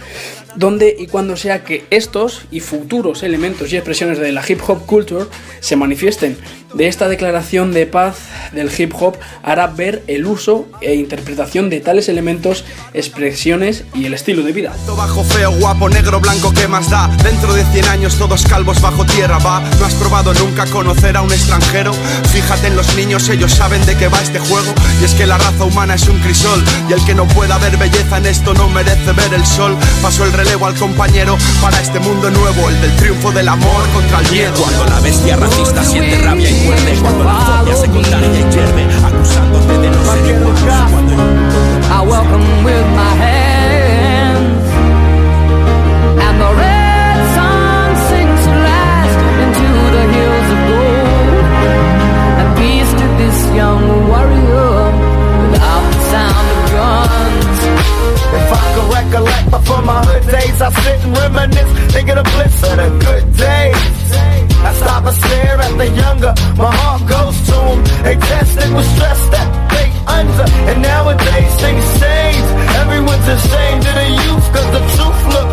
[0.56, 4.86] Donde y cuando sea que estos y futuros elementos y expresiones de la hip hop
[4.86, 5.26] culture
[5.62, 6.38] se manifiesten,
[6.74, 8.18] de esta declaración de paz
[8.52, 14.14] del hip hop hará ver el uso e interpretación de tales elementos, expresiones y el
[14.14, 14.74] estilo de vida.
[14.74, 17.08] Alto, bajo, feo, guapo, negro, blanco, ¿qué más da?
[17.24, 19.62] Dentro de 100 años todos calvos bajo tierra, va.
[19.80, 21.94] ¿No has probado nunca conocer a un extranjero?
[22.32, 24.74] Fíjate en los niños, ellos saben de qué va este juego.
[25.02, 26.64] Y es que la raza humana es un crisol.
[26.90, 29.76] Y el que no pueda ver belleza en esto no merece ver el sol.
[30.02, 34.20] Paso el relevo al compañero para este mundo nuevo, el del triunfo del amor contra
[34.20, 34.54] el miedo.
[34.62, 37.32] Cuando la bestia racista siente rabia y muerde, cuando la
[37.64, 37.76] fobia
[38.52, 40.56] hierve, acusándote de no ser igual.
[40.92, 41.14] Cuando
[41.92, 44.66] I welcome with my hands,
[46.26, 51.46] and the red sun sinks at last into the hills of gold.
[52.40, 54.92] And peace to this young warrior
[55.52, 57.60] without the sound of guns.
[58.40, 59.46] If I could recollect
[59.86, 62.62] my hood days, I sit and reminisce, think of bliss
[63.00, 64.23] good days.
[64.64, 67.80] I stop and stare at the younger, my heart goes to them.
[68.04, 72.46] They tested with stress that they under, and nowadays things change.
[72.82, 75.50] Everyone's ashamed of the youth, cause the truth look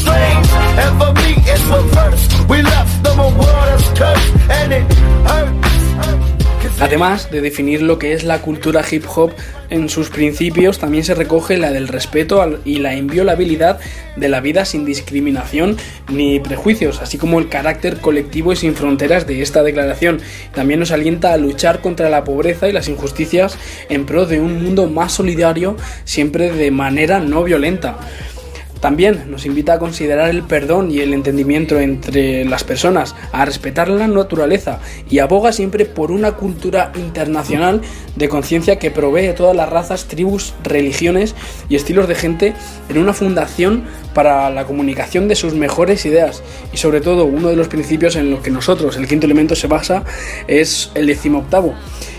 [0.00, 0.48] strange.
[0.82, 2.24] And for me, it's reverse.
[2.48, 4.86] We left them a world that's cursed, and it
[5.28, 6.43] hurts.
[6.80, 9.32] Además de definir lo que es la cultura hip hop
[9.70, 13.78] en sus principios, también se recoge la del respeto y la inviolabilidad
[14.16, 15.76] de la vida sin discriminación
[16.08, 20.20] ni prejuicios, así como el carácter colectivo y sin fronteras de esta declaración.
[20.52, 23.56] También nos alienta a luchar contra la pobreza y las injusticias
[23.88, 27.98] en pro de un mundo más solidario, siempre de manera no violenta.
[28.84, 33.88] También nos invita a considerar el perdón y el entendimiento entre las personas, a respetar
[33.88, 34.78] la naturaleza
[35.08, 37.80] y aboga siempre por una cultura internacional
[38.14, 41.34] de conciencia que provee a todas las razas, tribus, religiones
[41.70, 42.52] y estilos de gente
[42.90, 46.42] en una fundación para la comunicación de sus mejores ideas.
[46.70, 49.66] Y sobre todo, uno de los principios en los que nosotros, el quinto elemento, se
[49.66, 50.04] basa
[50.46, 51.72] es el decimoctavo,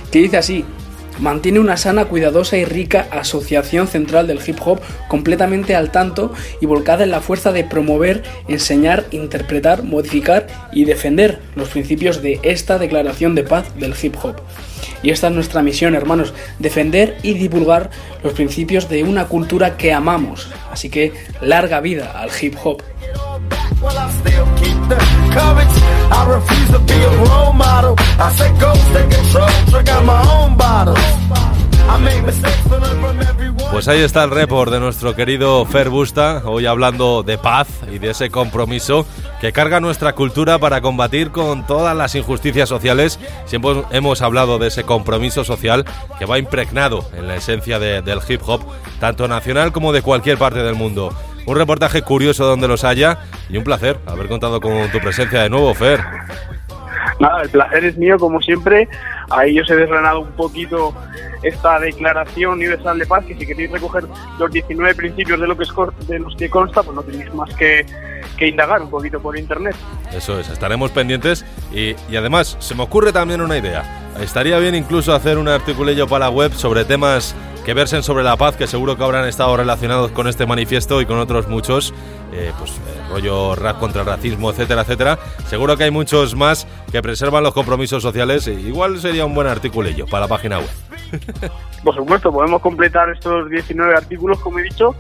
[0.09, 0.66] que dice así,
[1.20, 6.66] Mantiene una sana, cuidadosa y rica asociación central del hip hop completamente al tanto y
[6.66, 12.78] volcada en la fuerza de promover, enseñar, interpretar, modificar y defender los principios de esta
[12.78, 14.36] declaración de paz del hip hop.
[15.03, 17.91] Y esta es nuestra misión, hermanos, defender y divulgar
[18.24, 20.49] los principios de una cultura que amamos.
[20.72, 22.82] Así que larga vida al hip hop.
[26.11, 27.95] I refuse to be a role model.
[28.19, 28.49] I say
[28.93, 30.55] take control, drink out my own.
[33.71, 37.99] Pues ahí está el report de nuestro querido Fer Busta, hoy hablando de paz y
[37.99, 39.05] de ese compromiso
[39.41, 43.19] que carga nuestra cultura para combatir con todas las injusticias sociales.
[43.45, 45.85] Siempre hemos hablado de ese compromiso social
[46.17, 48.61] que va impregnado en la esencia de- del hip hop,
[48.99, 51.13] tanto nacional como de cualquier parte del mundo.
[51.45, 53.19] Un reportaje curioso donde los haya
[53.49, 55.99] y un placer haber contado con tu presencia de nuevo, Fer.
[57.19, 58.89] Nada, el placer es mío, como siempre.
[59.29, 60.93] Ahí os he desgranado un poquito
[61.45, 64.05] esta declaración universal de paz, que si queréis recoger
[64.39, 67.53] los 19 principios de, lo que es de los que consta, pues no tenéis más
[67.55, 67.85] que,
[68.37, 69.75] que indagar un poquito por internet.
[70.11, 73.83] Eso es, estaremos pendientes y, y además se me ocurre también una idea.
[74.19, 77.35] Estaría bien incluso hacer un articulillo para la web sobre temas
[77.65, 81.07] que versen sobre la paz, que seguro que habrán estado relacionados con este manifiesto y
[81.07, 81.93] con otros muchos,
[82.31, 85.19] eh, pues eh, rollo rap contra racismo, etcétera, etcétera.
[85.47, 88.47] Seguro que hay muchos más que preservan los compromisos sociales.
[88.47, 90.69] igual sería un buen articulillo para la página web.
[91.83, 94.95] Por supuesto, podemos completar estos 19 artículos, como he dicho,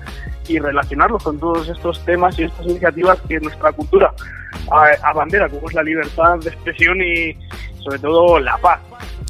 [0.47, 4.13] y relacionarlos con todos estos temas y estas iniciativas que nuestra cultura
[4.69, 7.37] a, bandera, como es la libertad de expresión y
[7.83, 8.79] sobre todo la paz.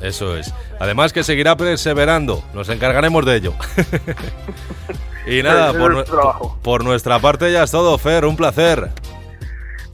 [0.01, 0.53] Eso es.
[0.79, 3.53] Además que seguirá perseverando, nos encargaremos de ello.
[5.27, 6.59] y nada, por, trabajo.
[6.61, 8.89] por nuestra parte ya es todo, Fer, un placer.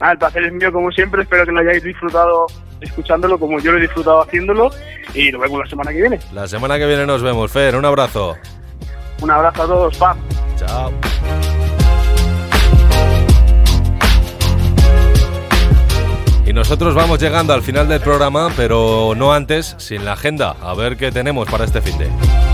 [0.00, 2.46] Nada, el placer es mío como siempre, espero que lo hayáis disfrutado
[2.82, 4.70] escuchándolo como yo lo he disfrutado haciéndolo
[5.14, 6.18] y nos vemos la semana que viene.
[6.32, 8.36] La semana que viene nos vemos, Fer, un abrazo.
[9.20, 10.16] Un abrazo a todos, paz.
[10.56, 10.92] Chao.
[16.44, 20.56] Y nosotros vamos llegando al final del programa, pero no antes, sin la agenda.
[20.60, 22.51] A ver qué tenemos para este fin de.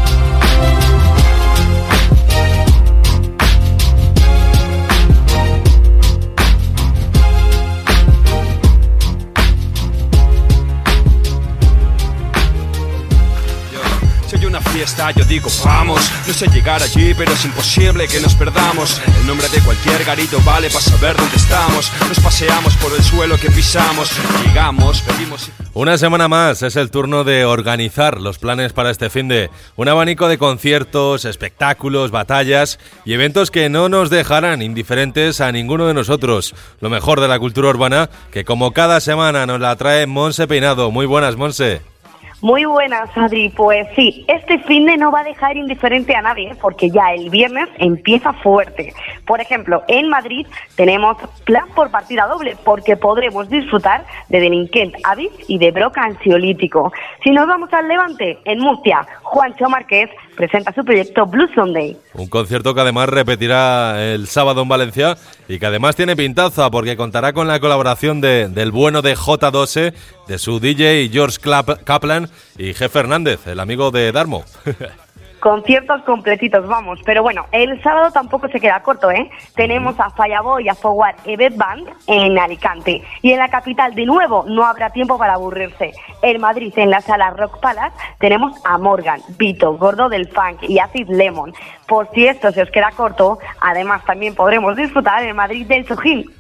[14.99, 16.11] Fiesta, yo digo vamos.
[16.26, 19.01] No sé llegar allí, pero es imposible que nos perdamos.
[19.20, 21.90] El nombre de cualquier garito vale para saber dónde estamos.
[22.09, 24.11] Nos paseamos por el suelo que pisamos.
[24.44, 25.51] Llegamos, pedimos.
[25.74, 29.88] Una semana más es el turno de organizar los planes para este fin de un
[29.88, 35.94] abanico de conciertos, espectáculos, batallas y eventos que no nos dejarán indiferentes a ninguno de
[35.94, 36.55] nosotros.
[36.80, 40.90] Lo mejor de la cultura urbana que como cada semana nos la trae Monse Peinado.
[40.90, 41.97] Muy buenas, Monse.
[42.41, 43.49] Muy buenas, Adri.
[43.49, 47.30] Pues sí, este fin de no va a dejar indiferente a nadie, porque ya el
[47.30, 48.95] viernes empieza fuerte.
[49.26, 55.32] Por ejemplo, en Madrid tenemos plan por partida doble, porque podremos disfrutar de Delinquent Avis
[55.49, 56.93] y de Broca Ansiolítico.
[57.24, 61.96] Si nos vamos al Levante, en Murcia, Juancho Márquez presenta su proyecto Blue Sunday.
[62.14, 65.16] Un concierto que además repetirá el sábado en Valencia
[65.48, 69.92] y que además tiene pintaza porque contará con la colaboración de, del bueno de J12,
[70.26, 71.38] de su DJ George
[71.84, 74.44] Kaplan y Jeff Hernández, el amigo de Darmo.
[75.41, 77.01] Conciertos completitos, vamos.
[77.05, 79.30] Pero bueno, el sábado tampoco se queda corto, ¿eh?
[79.55, 83.03] Tenemos a Fallabo y a Forward Evet Band en Alicante.
[83.22, 85.93] Y en la capital, de nuevo, no habrá tiempo para aburrirse.
[86.22, 90.78] En Madrid, en la sala Rock Palace, tenemos a Morgan, Vito, Gordo del Funk y
[90.78, 91.53] Acid Lemon.
[91.86, 96.38] Por si esto se os queda corto, además también podremos disfrutar en Madrid del Sujil.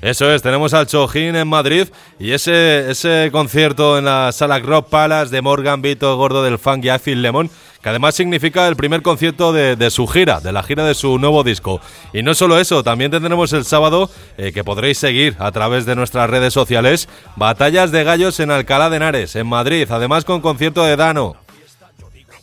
[0.00, 4.88] Eso es, tenemos al Chojín en Madrid y ese, ese concierto en la sala Rock
[4.88, 7.50] Palace de Morgan Vito Gordo del Funk y Acid Lemon,
[7.82, 11.18] que además significa el primer concierto de, de su gira, de la gira de su
[11.18, 11.80] nuevo disco.
[12.12, 15.96] Y no solo eso, también tendremos el sábado, eh, que podréis seguir a través de
[15.96, 20.84] nuestras redes sociales, Batallas de Gallos en Alcalá de Henares, en Madrid, además con concierto
[20.84, 21.45] de Dano.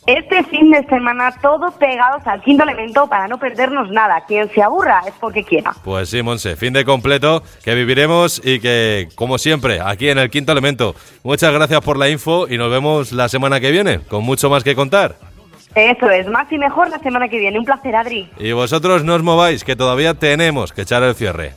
[0.06, 4.22] Este fin de semana, todos pegados al quinto elemento para no perdernos nada.
[4.26, 5.72] Quien se aburra es porque quiera.
[5.82, 10.28] Pues sí, Monse, fin de completo que viviremos y que, como siempre, aquí en el
[10.28, 10.94] quinto elemento.
[11.22, 14.62] Muchas gracias por la info y nos vemos la semana que viene, con mucho más
[14.62, 15.16] que contar.
[15.74, 17.58] Eso es, más y mejor la semana que viene.
[17.58, 18.28] Un placer, Adri.
[18.38, 21.54] Y vosotros no os mováis, que todavía tenemos que echar el cierre.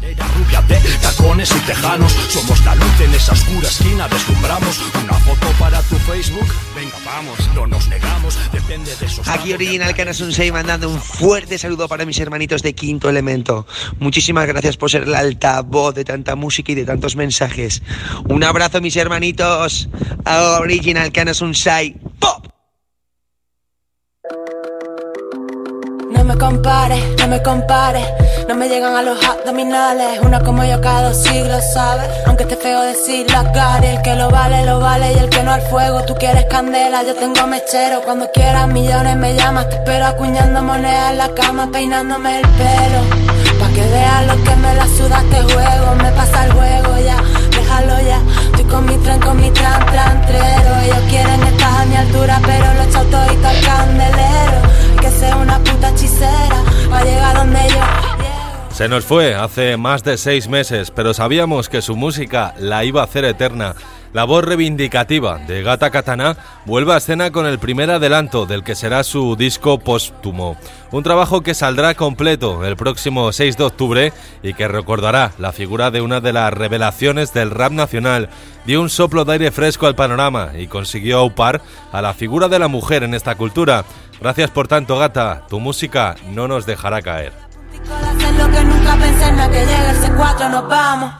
[0.00, 5.46] Rubia de tacones y tejanos Somos la luz en esa oscura esquina Deslumbramos una foto
[5.58, 10.52] para tu Facebook Venga, vamos, no nos negamos Depende de esos Aquí Original Cana Sensei
[10.52, 13.66] mandando un fuerte saludo para mis hermanitos de Quinto Elemento.
[13.98, 17.82] Muchísimas gracias por ser el altavoz de tanta música y de tantos mensajes.
[18.28, 19.88] Un abrazo mis hermanitos.
[20.24, 21.96] A Original Cana Sensei.
[22.18, 22.46] ¡Pop!
[26.10, 28.06] No me compares, no me compares,
[28.48, 30.20] no me llegan a los abdominales.
[30.22, 32.08] Una como yo cada dos siglos, ¿sabes?
[32.26, 35.42] Aunque esté feo decir la cara, el que lo vale, lo vale y el que
[35.42, 36.02] no al fuego.
[36.04, 38.02] Tú quieres candela, yo tengo mechero.
[38.02, 43.00] Cuando quieras millones me llamas, te espero acuñando monedas en la cama, peinándome el pelo.
[43.60, 47.16] Pa' que veas lo que me la suda este juego, me pasa el juego ya,
[47.50, 48.20] déjalo ya.
[48.46, 50.70] Estoy con mi tren, con mi tran, trantrero.
[50.84, 52.92] Ellos quieren estar a mi altura, pero lo he
[58.80, 63.02] Se nos fue hace más de seis meses, pero sabíamos que su música la iba
[63.02, 63.74] a hacer eterna.
[64.14, 68.74] La voz reivindicativa de Gata Katana vuelve a escena con el primer adelanto del que
[68.74, 70.56] será su disco póstumo.
[70.92, 74.12] Un trabajo que saldrá completo el próximo 6 de octubre
[74.42, 78.30] y que recordará la figura de una de las revelaciones del rap nacional.
[78.64, 81.60] Dio un soplo de aire fresco al panorama y consiguió aupar
[81.92, 83.84] a la figura de la mujer en esta cultura.
[84.22, 85.42] Gracias por tanto, Gata.
[85.50, 87.49] Tu música no nos dejará caer.
[88.40, 91.12] Lo que nunca pensé en que llegue el C4, nos vamos.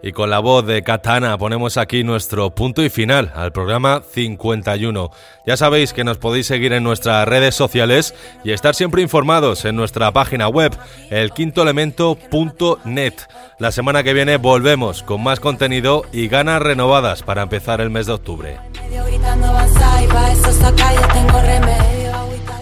[0.00, 5.10] Y con la voz de Katana ponemos aquí nuestro punto y final al programa 51.
[5.46, 9.76] Ya sabéis que nos podéis seguir en nuestras redes sociales y estar siempre informados en
[9.76, 10.76] nuestra página web,
[11.08, 13.14] elquintoelemento.net.
[13.58, 18.04] La semana que viene volvemos con más contenido y ganas renovadas para empezar el mes
[18.06, 18.58] de octubre.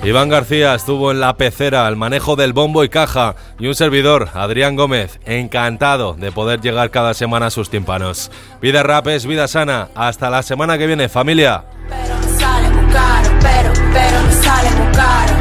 [0.04, 4.30] Iván García estuvo en la pecera, al manejo del bombo y caja, y un servidor,
[4.34, 8.32] Adrián Gómez, encantado de poder llegar cada semana a sus tímpanos.
[8.60, 9.90] Vida rap es vida sana.
[9.94, 11.62] Hasta la semana que viene, familia.
[11.88, 15.34] Me sale muy caro, pero, pero me sale muy caro.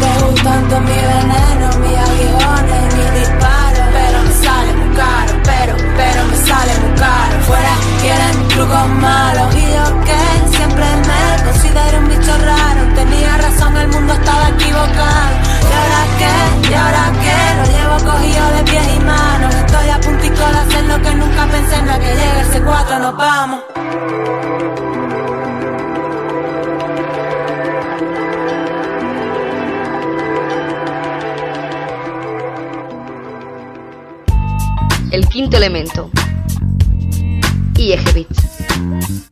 [0.00, 3.88] Te gustan tanto mi veneno, mis aguijones, mis disparos.
[3.92, 7.40] Pero me sale muy caro, pero, pero me sale muy caro.
[7.42, 9.41] Fuera quieren trucos malos
[13.82, 15.32] el mundo estaba equivocado.
[15.68, 16.70] ¿Y ahora qué?
[16.70, 17.38] ¿Y ahora qué?
[17.58, 19.54] Lo llevo cogido de pies y manos.
[19.54, 22.98] Estoy a puntico de hacer lo que nunca pensé en la que llegue ese cuatro,
[22.98, 23.62] nos vamos.
[35.10, 36.10] El quinto elemento.
[37.76, 39.31] IEG Beats.